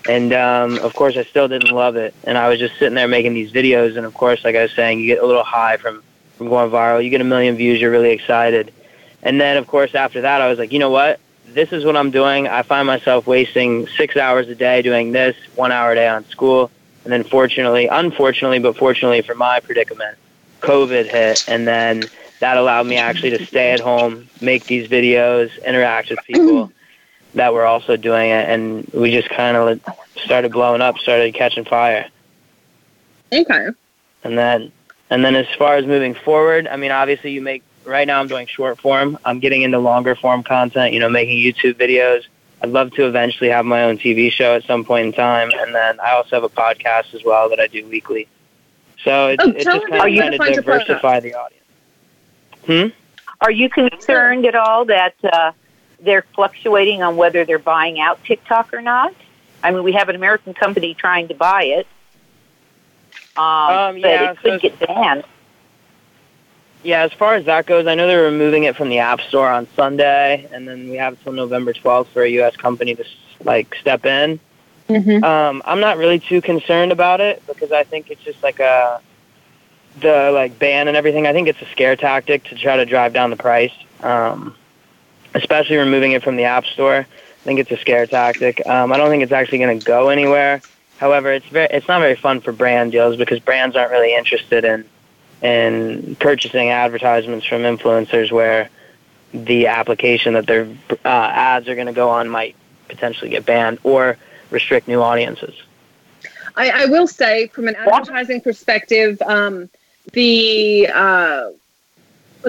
[0.07, 3.07] And um, of course, I still didn't love it, and I was just sitting there
[3.07, 3.95] making these videos.
[3.95, 6.03] And of course, like I was saying, you get a little high from
[6.37, 7.03] from going viral.
[7.03, 8.73] You get a million views, you're really excited.
[9.21, 11.19] And then, of course, after that, I was like, you know what?
[11.47, 12.47] This is what I'm doing.
[12.47, 16.25] I find myself wasting six hours a day doing this, one hour a day on
[16.25, 16.71] school.
[17.03, 20.17] And then, fortunately, unfortunately, but fortunately for my predicament,
[20.61, 22.03] COVID hit, and then
[22.39, 26.71] that allowed me actually to stay at home, make these videos, interact with people
[27.35, 29.81] that were also doing it, and we just kind of
[30.23, 32.07] started blowing up, started catching fire.
[33.31, 33.67] Okay.
[34.23, 34.71] And then,
[35.09, 38.19] and then as far as moving forward, I mean, obviously, you make right now.
[38.19, 39.17] I'm doing short form.
[39.25, 40.93] I'm getting into longer form content.
[40.93, 42.23] You know, making YouTube videos.
[42.61, 45.75] I'd love to eventually have my own TV show at some point in time, and
[45.75, 48.29] then I also have a podcast as well that I do weekly.
[49.03, 51.63] So it's, Oh, it's just kind of you trying to diversify the audience.
[52.65, 52.87] Hmm.
[53.41, 55.51] Are you concerned at all that uh,
[56.03, 59.13] they're fluctuating on whether they're buying out TikTok or not?
[59.63, 61.87] I mean, we have an American company trying to buy it,
[63.37, 65.23] um, Um, but yeah, it could so- get banned.
[66.83, 69.49] Yeah, as far as that goes, I know they're removing it from the App Store
[69.49, 72.57] on Sunday, and then we have until November 12th for a U.S.
[72.57, 73.05] company to
[73.45, 74.37] like step in.
[74.89, 75.23] Mm-hmm.
[75.23, 78.99] Um, I'm not really too concerned about it because I think it's just like a
[80.01, 81.25] the like ban and everything.
[81.25, 84.53] I think it's a scare tactic to try to drive down the price, um,
[85.33, 86.97] especially removing it from the App Store.
[86.97, 88.65] I think it's a scare tactic.
[88.65, 90.61] Um, I don't think it's actually going to go anywhere.
[90.97, 94.63] However, it's very it's not very fun for brand deals because brands aren't really interested
[94.63, 94.85] in
[95.41, 98.69] in purchasing advertisements from influencers where
[99.33, 102.55] the application that their uh, ads are going to go on might
[102.87, 104.17] potentially get banned or
[104.51, 105.53] restrict new audiences.
[106.55, 109.69] I, I will say, from an advertising perspective, um,
[110.13, 111.49] the uh,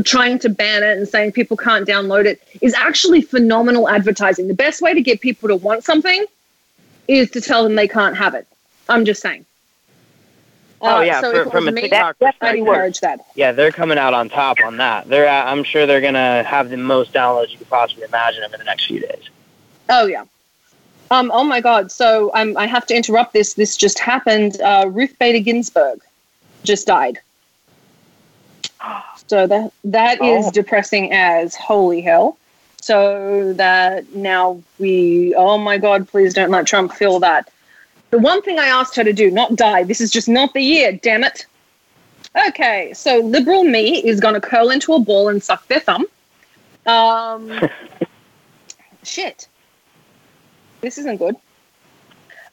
[0.02, 4.48] trying to ban it and saying people can't download it is actually phenomenal advertising.
[4.48, 6.24] The best way to get people to want something
[7.06, 8.46] is to tell them they can't have it.
[8.88, 9.44] I'm just saying.
[10.80, 12.58] Oh, Uh, yeah, so for- from a TikTok I'd perspective.
[12.66, 13.20] encourage that.
[13.34, 15.08] Yeah, they're coming out on top on that.
[15.08, 18.42] They're uh, I'm sure they're going to have the most downloads you could possibly imagine
[18.42, 19.28] over the next few days.
[19.88, 20.24] Oh yeah.
[21.10, 21.30] Um.
[21.32, 21.92] Oh my God.
[21.92, 22.56] So I'm.
[22.56, 23.54] I have to interrupt this.
[23.54, 24.60] This just happened.
[24.60, 26.00] Uh, Ruth Bader Ginsburg
[26.64, 27.18] just died.
[29.26, 30.50] So that that is Oh.
[30.50, 32.36] depressing as holy hell.
[32.80, 35.34] So that now we.
[35.36, 36.08] Oh my God!
[36.08, 37.50] Please don't let Trump feel that.
[38.10, 39.82] The one thing I asked her to do, not die.
[39.82, 40.92] This is just not the year.
[41.02, 41.46] Damn it.
[42.48, 42.92] Okay.
[42.94, 46.06] So liberal me is going to curl into a ball and suck their thumb.
[46.86, 47.60] Um.
[49.02, 49.48] shit
[50.84, 51.34] this isn't good.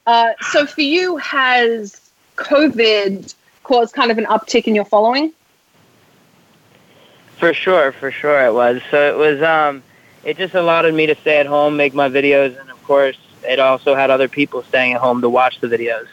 [0.08, 5.32] Uh, so for you, has COVID caused kind of an uptick in your following?
[7.42, 8.84] For sure, for sure it was.
[8.92, 9.82] So it was um
[10.24, 13.58] it just allowed me to stay at home, make my videos and of course it
[13.58, 16.06] also had other people staying at home to watch the videos.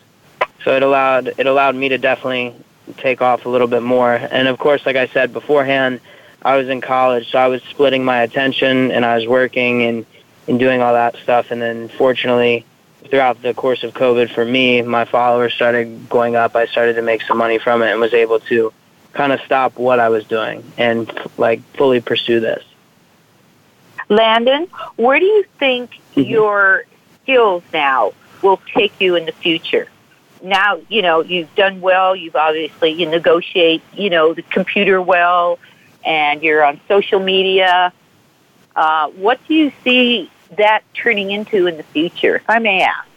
[0.65, 2.55] So it allowed it allowed me to definitely
[2.97, 4.15] take off a little bit more.
[4.15, 6.01] And of course, like I said beforehand,
[6.41, 10.07] I was in college, so I was splitting my attention and I was working and
[10.49, 12.65] and doing all that stuff and then fortunately
[13.11, 16.57] throughout the course of COVID for me, my followers started going up.
[16.57, 18.73] I started to make some money from it and was able to
[19.19, 22.65] kind of stop what I was doing and like fully pursue this.
[24.09, 26.31] Landon, where do you think Mm-hmm.
[26.31, 26.85] your
[27.23, 28.13] skills now
[28.43, 29.89] will take you in the future?
[30.41, 32.15] Now, you know, you've done well.
[32.15, 35.59] You've obviously you negotiate, you know, the computer well,
[36.05, 37.93] and you're on social media.
[38.77, 43.09] Uh, what do you see that turning into in the future, if I may ask?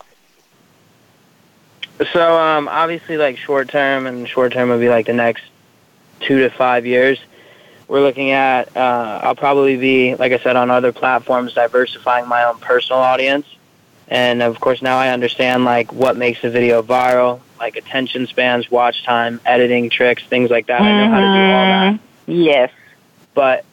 [2.12, 5.44] So um, obviously, like short term, and short term would be like the next
[6.22, 7.20] two to five years.
[7.88, 8.76] We're looking at.
[8.76, 13.46] Uh, I'll probably be, like I said, on other platforms, diversifying my own personal audience,
[14.08, 18.72] and of course now I understand like what makes a video viral, like attention spans,
[18.72, 20.82] watch time, editing tricks, things like that.
[20.82, 22.00] I know how to do all that.
[22.28, 22.72] Yes.
[23.34, 23.66] but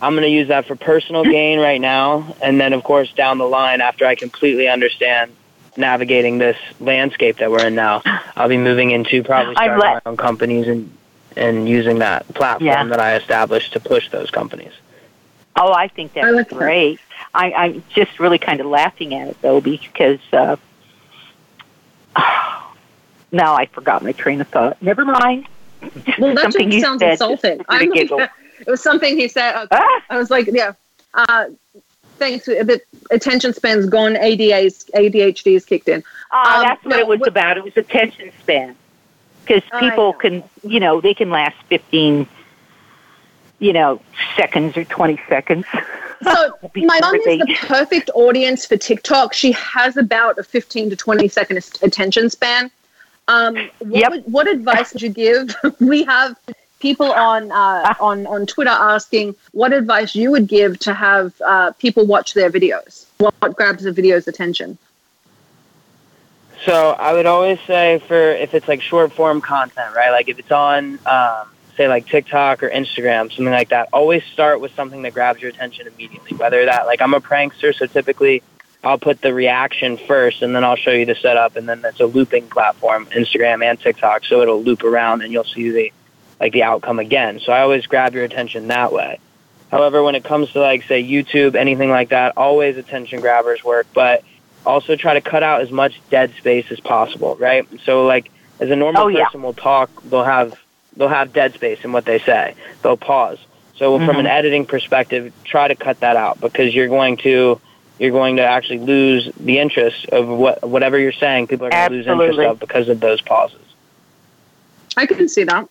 [0.00, 2.34] I'm going to use that for personal gain right now.
[2.42, 5.30] And then, of course, down the line, after I completely understand
[5.76, 8.02] navigating this landscape that we're in now,
[8.34, 10.92] I'll be moving into probably starting let- my own companies and,
[11.36, 12.84] and using that platform Yeah.
[12.84, 14.72] that I established to push those companies.
[15.56, 16.56] Oh, I think that's I like that.
[16.58, 17.00] great.
[17.34, 20.56] I, I'm just really kind of laughing at it though because uh,
[23.32, 24.80] now I forgot my train of thought.
[24.82, 25.46] Never mind.
[26.18, 27.58] Well, that Something just you sounds said, insulting.
[27.58, 28.10] just I'm like,
[28.60, 29.56] it was something he said.
[29.64, 29.66] Okay.
[29.72, 30.02] Ah!
[30.10, 30.74] I was like, yeah.
[31.12, 31.46] Uh,
[32.18, 32.44] thanks.
[32.46, 32.80] The
[33.10, 34.16] attention span's gone.
[34.16, 36.04] ADA's ADHD is kicked in.
[36.30, 37.56] Ah, Um, that's what no, it was what- about.
[37.58, 38.76] It was attention span.
[39.44, 40.18] Because people know.
[40.18, 42.26] can, you know, they can last 15,
[43.58, 44.00] you know,
[44.36, 45.66] seconds or 20 seconds.
[46.22, 49.32] So my mom is the perfect audience for TikTok.
[49.32, 52.70] She has about a 15 to 20 second attention span.
[53.28, 54.10] Um, what, Yep.
[54.10, 55.54] would, what advice would you give?
[55.80, 56.36] we have
[56.80, 61.70] people on uh, on on Twitter asking what advice you would give to have uh,
[61.72, 63.06] people watch their videos.
[63.18, 64.76] What, what grabs a video's attention?
[66.64, 70.10] So I would always say for if it's like short form content, right?
[70.10, 73.88] Like if it's on, um, say like TikTok or Instagram, something like that.
[73.92, 76.36] Always start with something that grabs your attention immediately.
[76.36, 78.42] Whether that like I'm a prankster, so typically
[78.84, 82.00] I'll put the reaction first, and then I'll show you the setup, and then that's
[82.00, 85.92] a looping platform, Instagram and TikTok, so it'll loop around, and you'll see the
[86.40, 87.40] like the outcome again.
[87.40, 89.18] So I always grab your attention that way.
[89.70, 93.86] However, when it comes to like say YouTube, anything like that, always attention grabbers work,
[93.94, 94.22] but
[94.66, 97.66] also try to cut out as much dead space as possible, right?
[97.84, 99.24] So like as a normal Oh, yeah.
[99.24, 100.58] person will talk, they'll have
[100.96, 102.54] they'll have dead space in what they say.
[102.82, 103.38] They'll pause.
[103.76, 104.26] So from an mm-hmm.
[104.26, 107.60] editing perspective, try to cut that out because you're going to
[107.98, 111.48] you're going to actually lose the interest of what whatever you're saying.
[111.48, 113.58] People are going to lose interest of because of those pauses.
[114.96, 115.68] I can see that.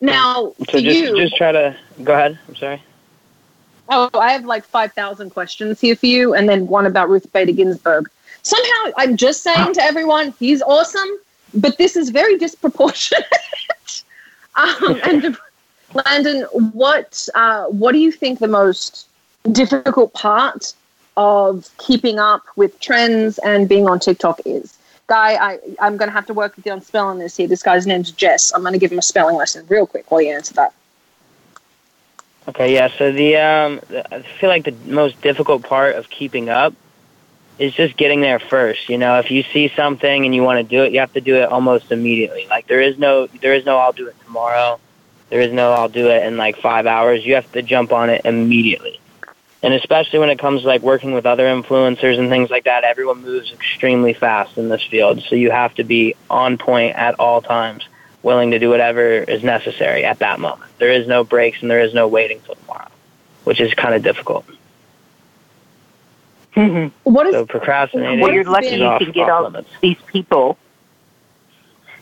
[0.00, 2.38] Now, So just you, just try to go ahead.
[2.48, 2.82] I'm sorry.
[3.88, 7.52] Oh, I have like 5,000 questions here for you, and then one about Ruth Bader
[7.52, 8.10] Ginsburg.
[8.42, 11.08] Somehow, I'm just saying to everyone, he's awesome,
[11.54, 13.24] but this is very disproportionate.
[14.56, 15.36] um, and
[15.94, 16.42] Landon,
[16.74, 19.06] what uh, what do you think the most
[19.52, 20.74] difficult part
[21.16, 24.78] of keeping up with trends and being on TikTok is?
[25.06, 27.48] Guy, I, I'm going to have to work with you on spelling this here.
[27.48, 28.52] This guy's name's Jess.
[28.54, 30.74] I'm going to give him a spelling lesson real quick while you answer that.
[32.48, 32.88] Okay, yeah.
[32.96, 33.80] So the um,
[34.10, 36.74] I feel like the most difficult part of keeping up
[37.58, 38.88] is just getting there first.
[38.88, 41.20] You know, if you see something and you want to do it, you have to
[41.20, 42.46] do it almost immediately.
[42.48, 44.80] Like there is no there is no I'll do it tomorrow.
[45.28, 47.24] There is no I'll do it in like five hours.
[47.26, 48.98] You have to jump on it immediately.
[49.62, 52.84] And especially when it comes to like working with other influencers and things like that,
[52.84, 55.22] everyone moves extremely fast in this field.
[55.28, 57.86] So you have to be on point at all times,
[58.22, 60.70] willing to do whatever is necessary at that moment.
[60.78, 62.88] There is no breaks and there is no waiting till tomorrow,
[63.44, 64.44] which is kind of difficult.
[67.04, 69.70] What is So procrastinating well, you're lucky been- you off- can get all limits.
[69.80, 70.58] these people.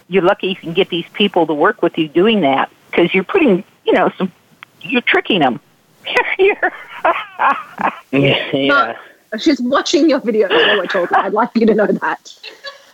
[0.08, 3.24] You're lucky you can get these people to work with you doing that because you're
[3.24, 4.32] putting, you know, some,
[4.80, 5.60] you're tricking them.
[6.38, 6.72] you're,
[8.12, 8.96] yeah.
[9.38, 11.16] She's watching your videos while we're talking.
[11.16, 12.38] I'd like you to know that.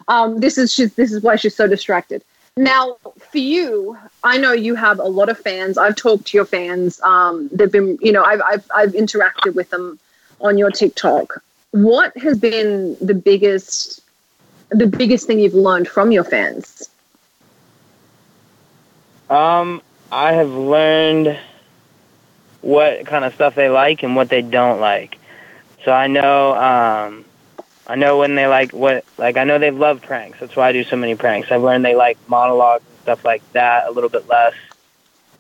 [0.08, 2.22] Um, this is she's, this is why she's so distracted.
[2.56, 2.96] Now,
[3.30, 5.78] for you, I know you have a lot of fans.
[5.78, 7.00] I've talked to your fans.
[7.00, 9.98] Um, they've been, you know, I've, I've I've interacted with them
[10.40, 11.42] on your TikTok.
[11.70, 14.02] What has been the biggest
[14.68, 16.90] the biggest thing you've learned from your fans?
[19.30, 19.80] Um,
[20.10, 21.38] I have learned
[22.60, 25.16] what kind of stuff they like and what they don't like.
[25.86, 27.24] So I know, um,
[27.86, 30.38] I know when they like what, like I know they love pranks.
[30.40, 31.50] That's why I do so many pranks.
[31.50, 34.54] I've learned they like monologues and stuff like that a little bit less.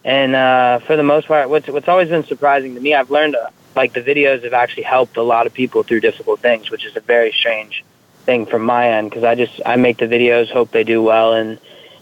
[0.04, 3.36] And uh, for the most part, what's what's always been surprising to me, I've learned
[3.36, 6.84] uh, like the videos have actually helped a lot of people through difficult things, which
[6.84, 7.84] is a very strange
[8.24, 11.34] thing from my end because I just I make the videos, hope they do well,
[11.34, 11.60] and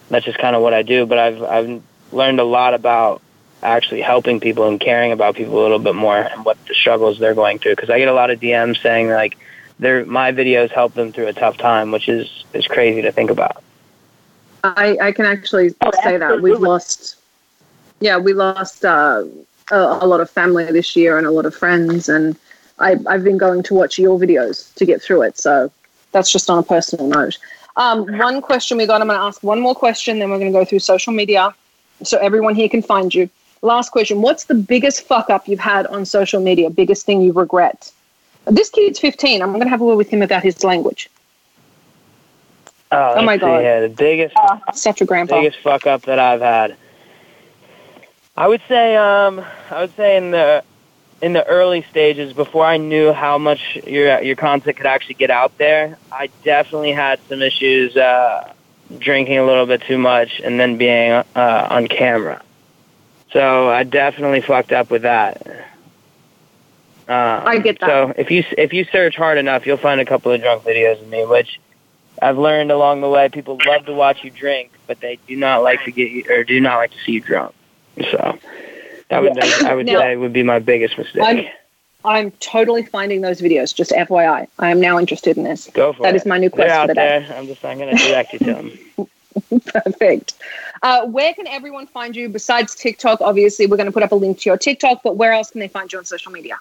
[0.09, 1.05] that's just kind of what I do.
[1.05, 1.83] But I've I've
[2.13, 3.21] learned a lot about
[3.63, 7.19] actually helping people and caring about people a little bit more and what the struggles
[7.19, 7.77] they're going through.
[7.77, 9.37] Because I get a lot of DMs saying like,
[9.81, 13.31] "Their my videos help them through a tough time," which is is crazy to think
[13.31, 13.63] about.
[14.63, 17.17] I, I can actually Oh, say that we've lost,
[18.01, 19.25] yeah, we lost uh,
[19.71, 22.37] a, a lot of family this year and a lot of friends, and
[22.79, 25.39] I, I've been going to watch your videos to get through it.
[25.39, 25.71] So
[26.13, 27.39] that's just on a personal note.
[27.77, 29.01] Um, one question we got.
[29.01, 31.55] I'm going to ask one more question, then we're going to go through social media,
[32.03, 33.31] so everyone here can find you.
[33.63, 36.69] Last question: What's the biggest fuck up you've had on social media?
[36.69, 37.93] Biggest thing you regret?
[38.47, 39.43] This kid's 15.
[39.43, 41.09] I'm going to have a word with him about his language.
[42.93, 43.63] Oh, Oh my see, God.
[43.63, 44.35] Yeah, the biggest
[44.75, 45.41] Such a grandpa.
[45.41, 46.77] biggest fuck up that I've had.
[48.37, 50.65] I would say, um, I would say in the
[51.23, 55.31] in the early stages, before I knew how much your your content could actually get
[55.31, 58.53] out there, I definitely had some issues uh,
[58.99, 61.25] drinking a little bit too much and then being uh,
[61.71, 62.43] on camera.
[63.33, 65.69] So I definitely fucked up with that.
[67.11, 67.89] Um, I get that.
[67.89, 71.01] So if you if you search hard enough, you'll find a couple of drunk videos
[71.03, 71.59] of me, which
[72.23, 73.29] I've learned along the way.
[73.29, 76.45] People love to watch you drink, but they do not like to get you or
[76.45, 77.53] do not like to see you drunk.
[78.13, 78.39] So
[79.09, 81.23] that would I would Now- say would be my biggest mistake.
[81.25, 81.47] I'm
[82.05, 83.75] I'm totally finding those videos.
[83.75, 85.69] Just FYI, I am now interested in this.
[85.75, 86.19] Go for That it.
[86.19, 87.27] is my new They're quest out for the day.
[87.37, 88.79] I'm just not going to direct you to them.
[89.67, 90.35] Perfect.
[90.83, 93.21] Uh, where can everyone find you besides TikTok?
[93.21, 95.61] Obviously, we're going to put up a link to your TikTok, but where else can
[95.61, 96.57] they find you on social media?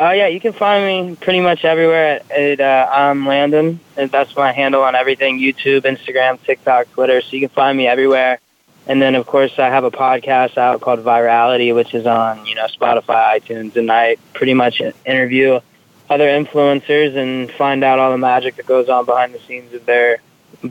[0.00, 3.78] Oh uh, yeah, you can find me pretty much everywhere at, at uh, I'm Landon.
[3.96, 7.20] And that's my handle on everything: YouTube, Instagram, TikTok, Twitter.
[7.20, 8.40] So you can find me everywhere.
[8.86, 12.56] And then, of course, I have a podcast out called Virality, which is on you
[12.56, 15.60] know Spotify, iTunes, and I pretty much interview
[16.10, 19.86] other influencers and find out all the magic that goes on behind the scenes of
[19.86, 20.18] their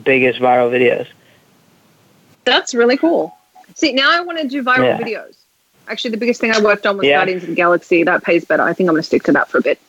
[0.03, 1.07] biggest viral videos.
[2.43, 3.35] That's really cool.
[3.73, 4.99] See, now I want to do viral yeah.
[4.99, 5.42] videos.
[5.93, 7.19] Actually, the biggest thing I worked on was yeah.
[7.19, 8.03] Guardians of the Galaxy.
[8.03, 8.63] That pays better.
[8.63, 9.79] I think I'm going to stick to that for a bit.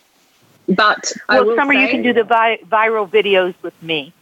[0.68, 4.12] But well, Summer, say, you can do the vi- viral videos with me.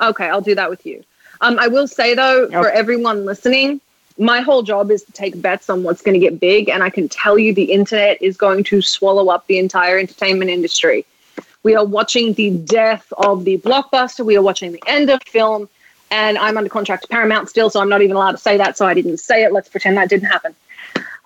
[0.00, 1.04] Okay, I'll do that with you.
[1.40, 2.56] Um, I will say though, okay.
[2.60, 3.80] for everyone listening,
[4.18, 6.90] my whole job is to take bets on what's going to get big, and I
[6.90, 11.06] can tell you the internet is going to swallow up the entire entertainment industry.
[11.62, 14.24] We are watching the death of the blockbuster.
[14.24, 15.68] We are watching the end of film,
[16.10, 18.76] and I'm under contract to Paramount still, so I'm not even allowed to say that.
[18.76, 19.52] So I didn't say it.
[19.52, 20.54] Let's pretend that didn't happen.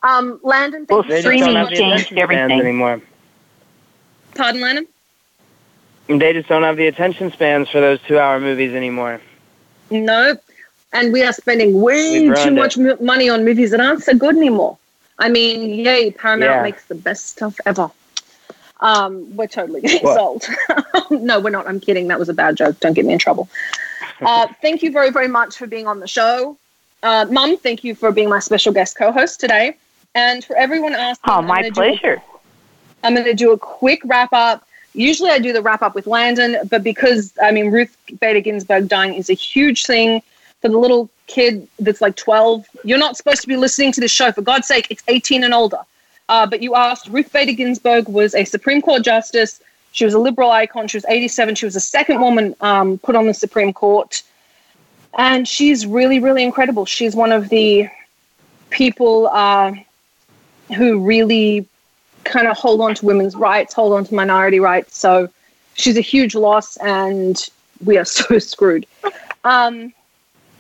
[0.03, 3.03] Um, Landon, well, streaming changed everything anymore.
[4.35, 4.87] Pardon, Landon.
[6.09, 9.21] They just don't have the attention spans for those two-hour movies anymore.
[9.91, 10.37] No,
[10.93, 13.03] and we are spending way too much it.
[13.03, 14.77] money on movies that aren't so good anymore.
[15.19, 16.63] I mean, yay, Paramount yeah.
[16.63, 17.91] makes the best stuff ever.
[18.81, 20.47] Um, we're totally getting sold.
[21.11, 21.69] no, we're not.
[21.69, 22.09] I'm kidding.
[22.09, 22.81] That was a bad joke.
[22.81, 23.49] Don't get me in trouble.
[24.21, 26.57] Uh, thank you very, very much for being on the show.
[27.03, 29.77] Uh, Mum, thank you for being my special guest co host today.
[30.15, 32.21] And for everyone asking, oh, my pleasure.
[33.03, 34.67] i am going to do a quick wrap up.
[34.93, 38.89] Usually I do the wrap up with Landon, but because, I mean, Ruth Bader Ginsburg
[38.89, 40.21] dying is a huge thing
[40.61, 42.67] for the little kid that's like 12.
[42.83, 44.33] You're not supposed to be listening to this show.
[44.33, 45.79] For God's sake, it's 18 and older.
[46.29, 49.61] Uh, but you asked, Ruth Bader Ginsburg was a Supreme Court justice.
[49.93, 50.89] She was a liberal icon.
[50.89, 51.55] She was 87.
[51.55, 54.23] She was the second woman um, put on the Supreme Court.
[55.17, 56.85] And she's really, really incredible.
[56.85, 57.89] She's one of the
[58.71, 59.73] people uh,
[60.77, 61.67] who really
[62.25, 64.97] kind of hold on to women's rights, hold on to minority rights.
[64.97, 65.29] So
[65.75, 67.37] she's a huge loss, and
[67.85, 68.87] we are so screwed.
[69.45, 69.93] Um,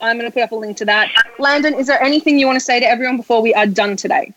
[0.00, 1.10] I'm going to put up a link to that.
[1.38, 4.32] Landon, is there anything you want to say to everyone before we are done today?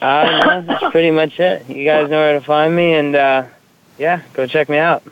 [0.00, 1.68] Uh, no, that's pretty much it.
[1.68, 3.44] You guys know where to find me, and uh,
[3.98, 5.02] yeah, go check me out.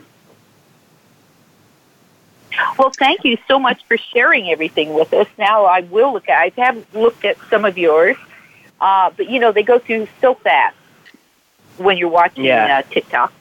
[2.77, 5.27] Well, thank you so much for sharing everything with us.
[5.37, 6.37] Now I will look at.
[6.37, 8.17] I have looked at some of yours,
[8.83, 10.75] uh, but you know they go through so fast
[11.77, 12.79] when you're watching yeah.
[12.79, 13.33] uh, TikTok.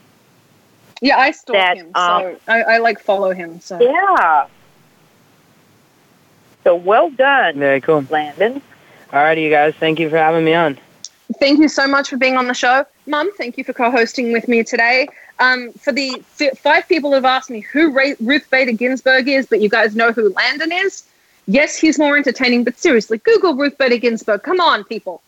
[1.01, 3.61] Yeah, I stalk that, him, so um, I, I like follow him.
[3.61, 4.47] So yeah,
[6.63, 7.59] so well done.
[7.59, 8.07] Very cool.
[8.09, 8.63] Landon.
[9.13, 9.75] All righty, you guys.
[9.75, 10.79] Thank you for having me on.
[11.41, 12.87] Thank you so much for being on the show.
[13.07, 15.09] Mum, thank you for co hosting with me today.
[15.41, 19.29] Um, for the f- five people who have asked me who Ra- Ruth Bader Ginsburg
[19.29, 21.05] is, but you guys know who Landon is,
[21.47, 24.43] yes, he's more entertaining, but seriously, Google Ruth Bader Ginsburg.
[24.43, 25.21] Come on, people.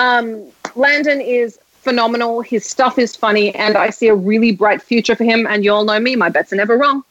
[0.00, 0.46] Um,
[0.76, 2.40] Landon is phenomenal.
[2.40, 5.46] His stuff is funny, and I see a really bright future for him.
[5.46, 7.04] And you all know me, my bets are never wrong.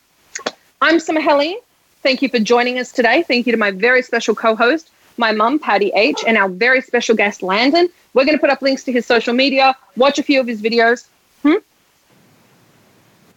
[0.81, 1.59] I'm Summer Helene.
[2.01, 3.21] Thank you for joining us today.
[3.21, 6.81] Thank you to my very special co host, my mum, Patty H., and our very
[6.81, 7.89] special guest, Landon.
[8.15, 10.59] We're going to put up links to his social media, watch a few of his
[10.59, 11.07] videos.
[11.43, 11.61] Hmm?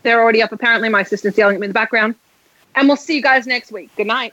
[0.02, 0.88] They're already up, apparently.
[0.88, 2.14] My assistant's yelling at me in the background.
[2.74, 3.90] And we'll see you guys next week.
[3.98, 4.32] Good night.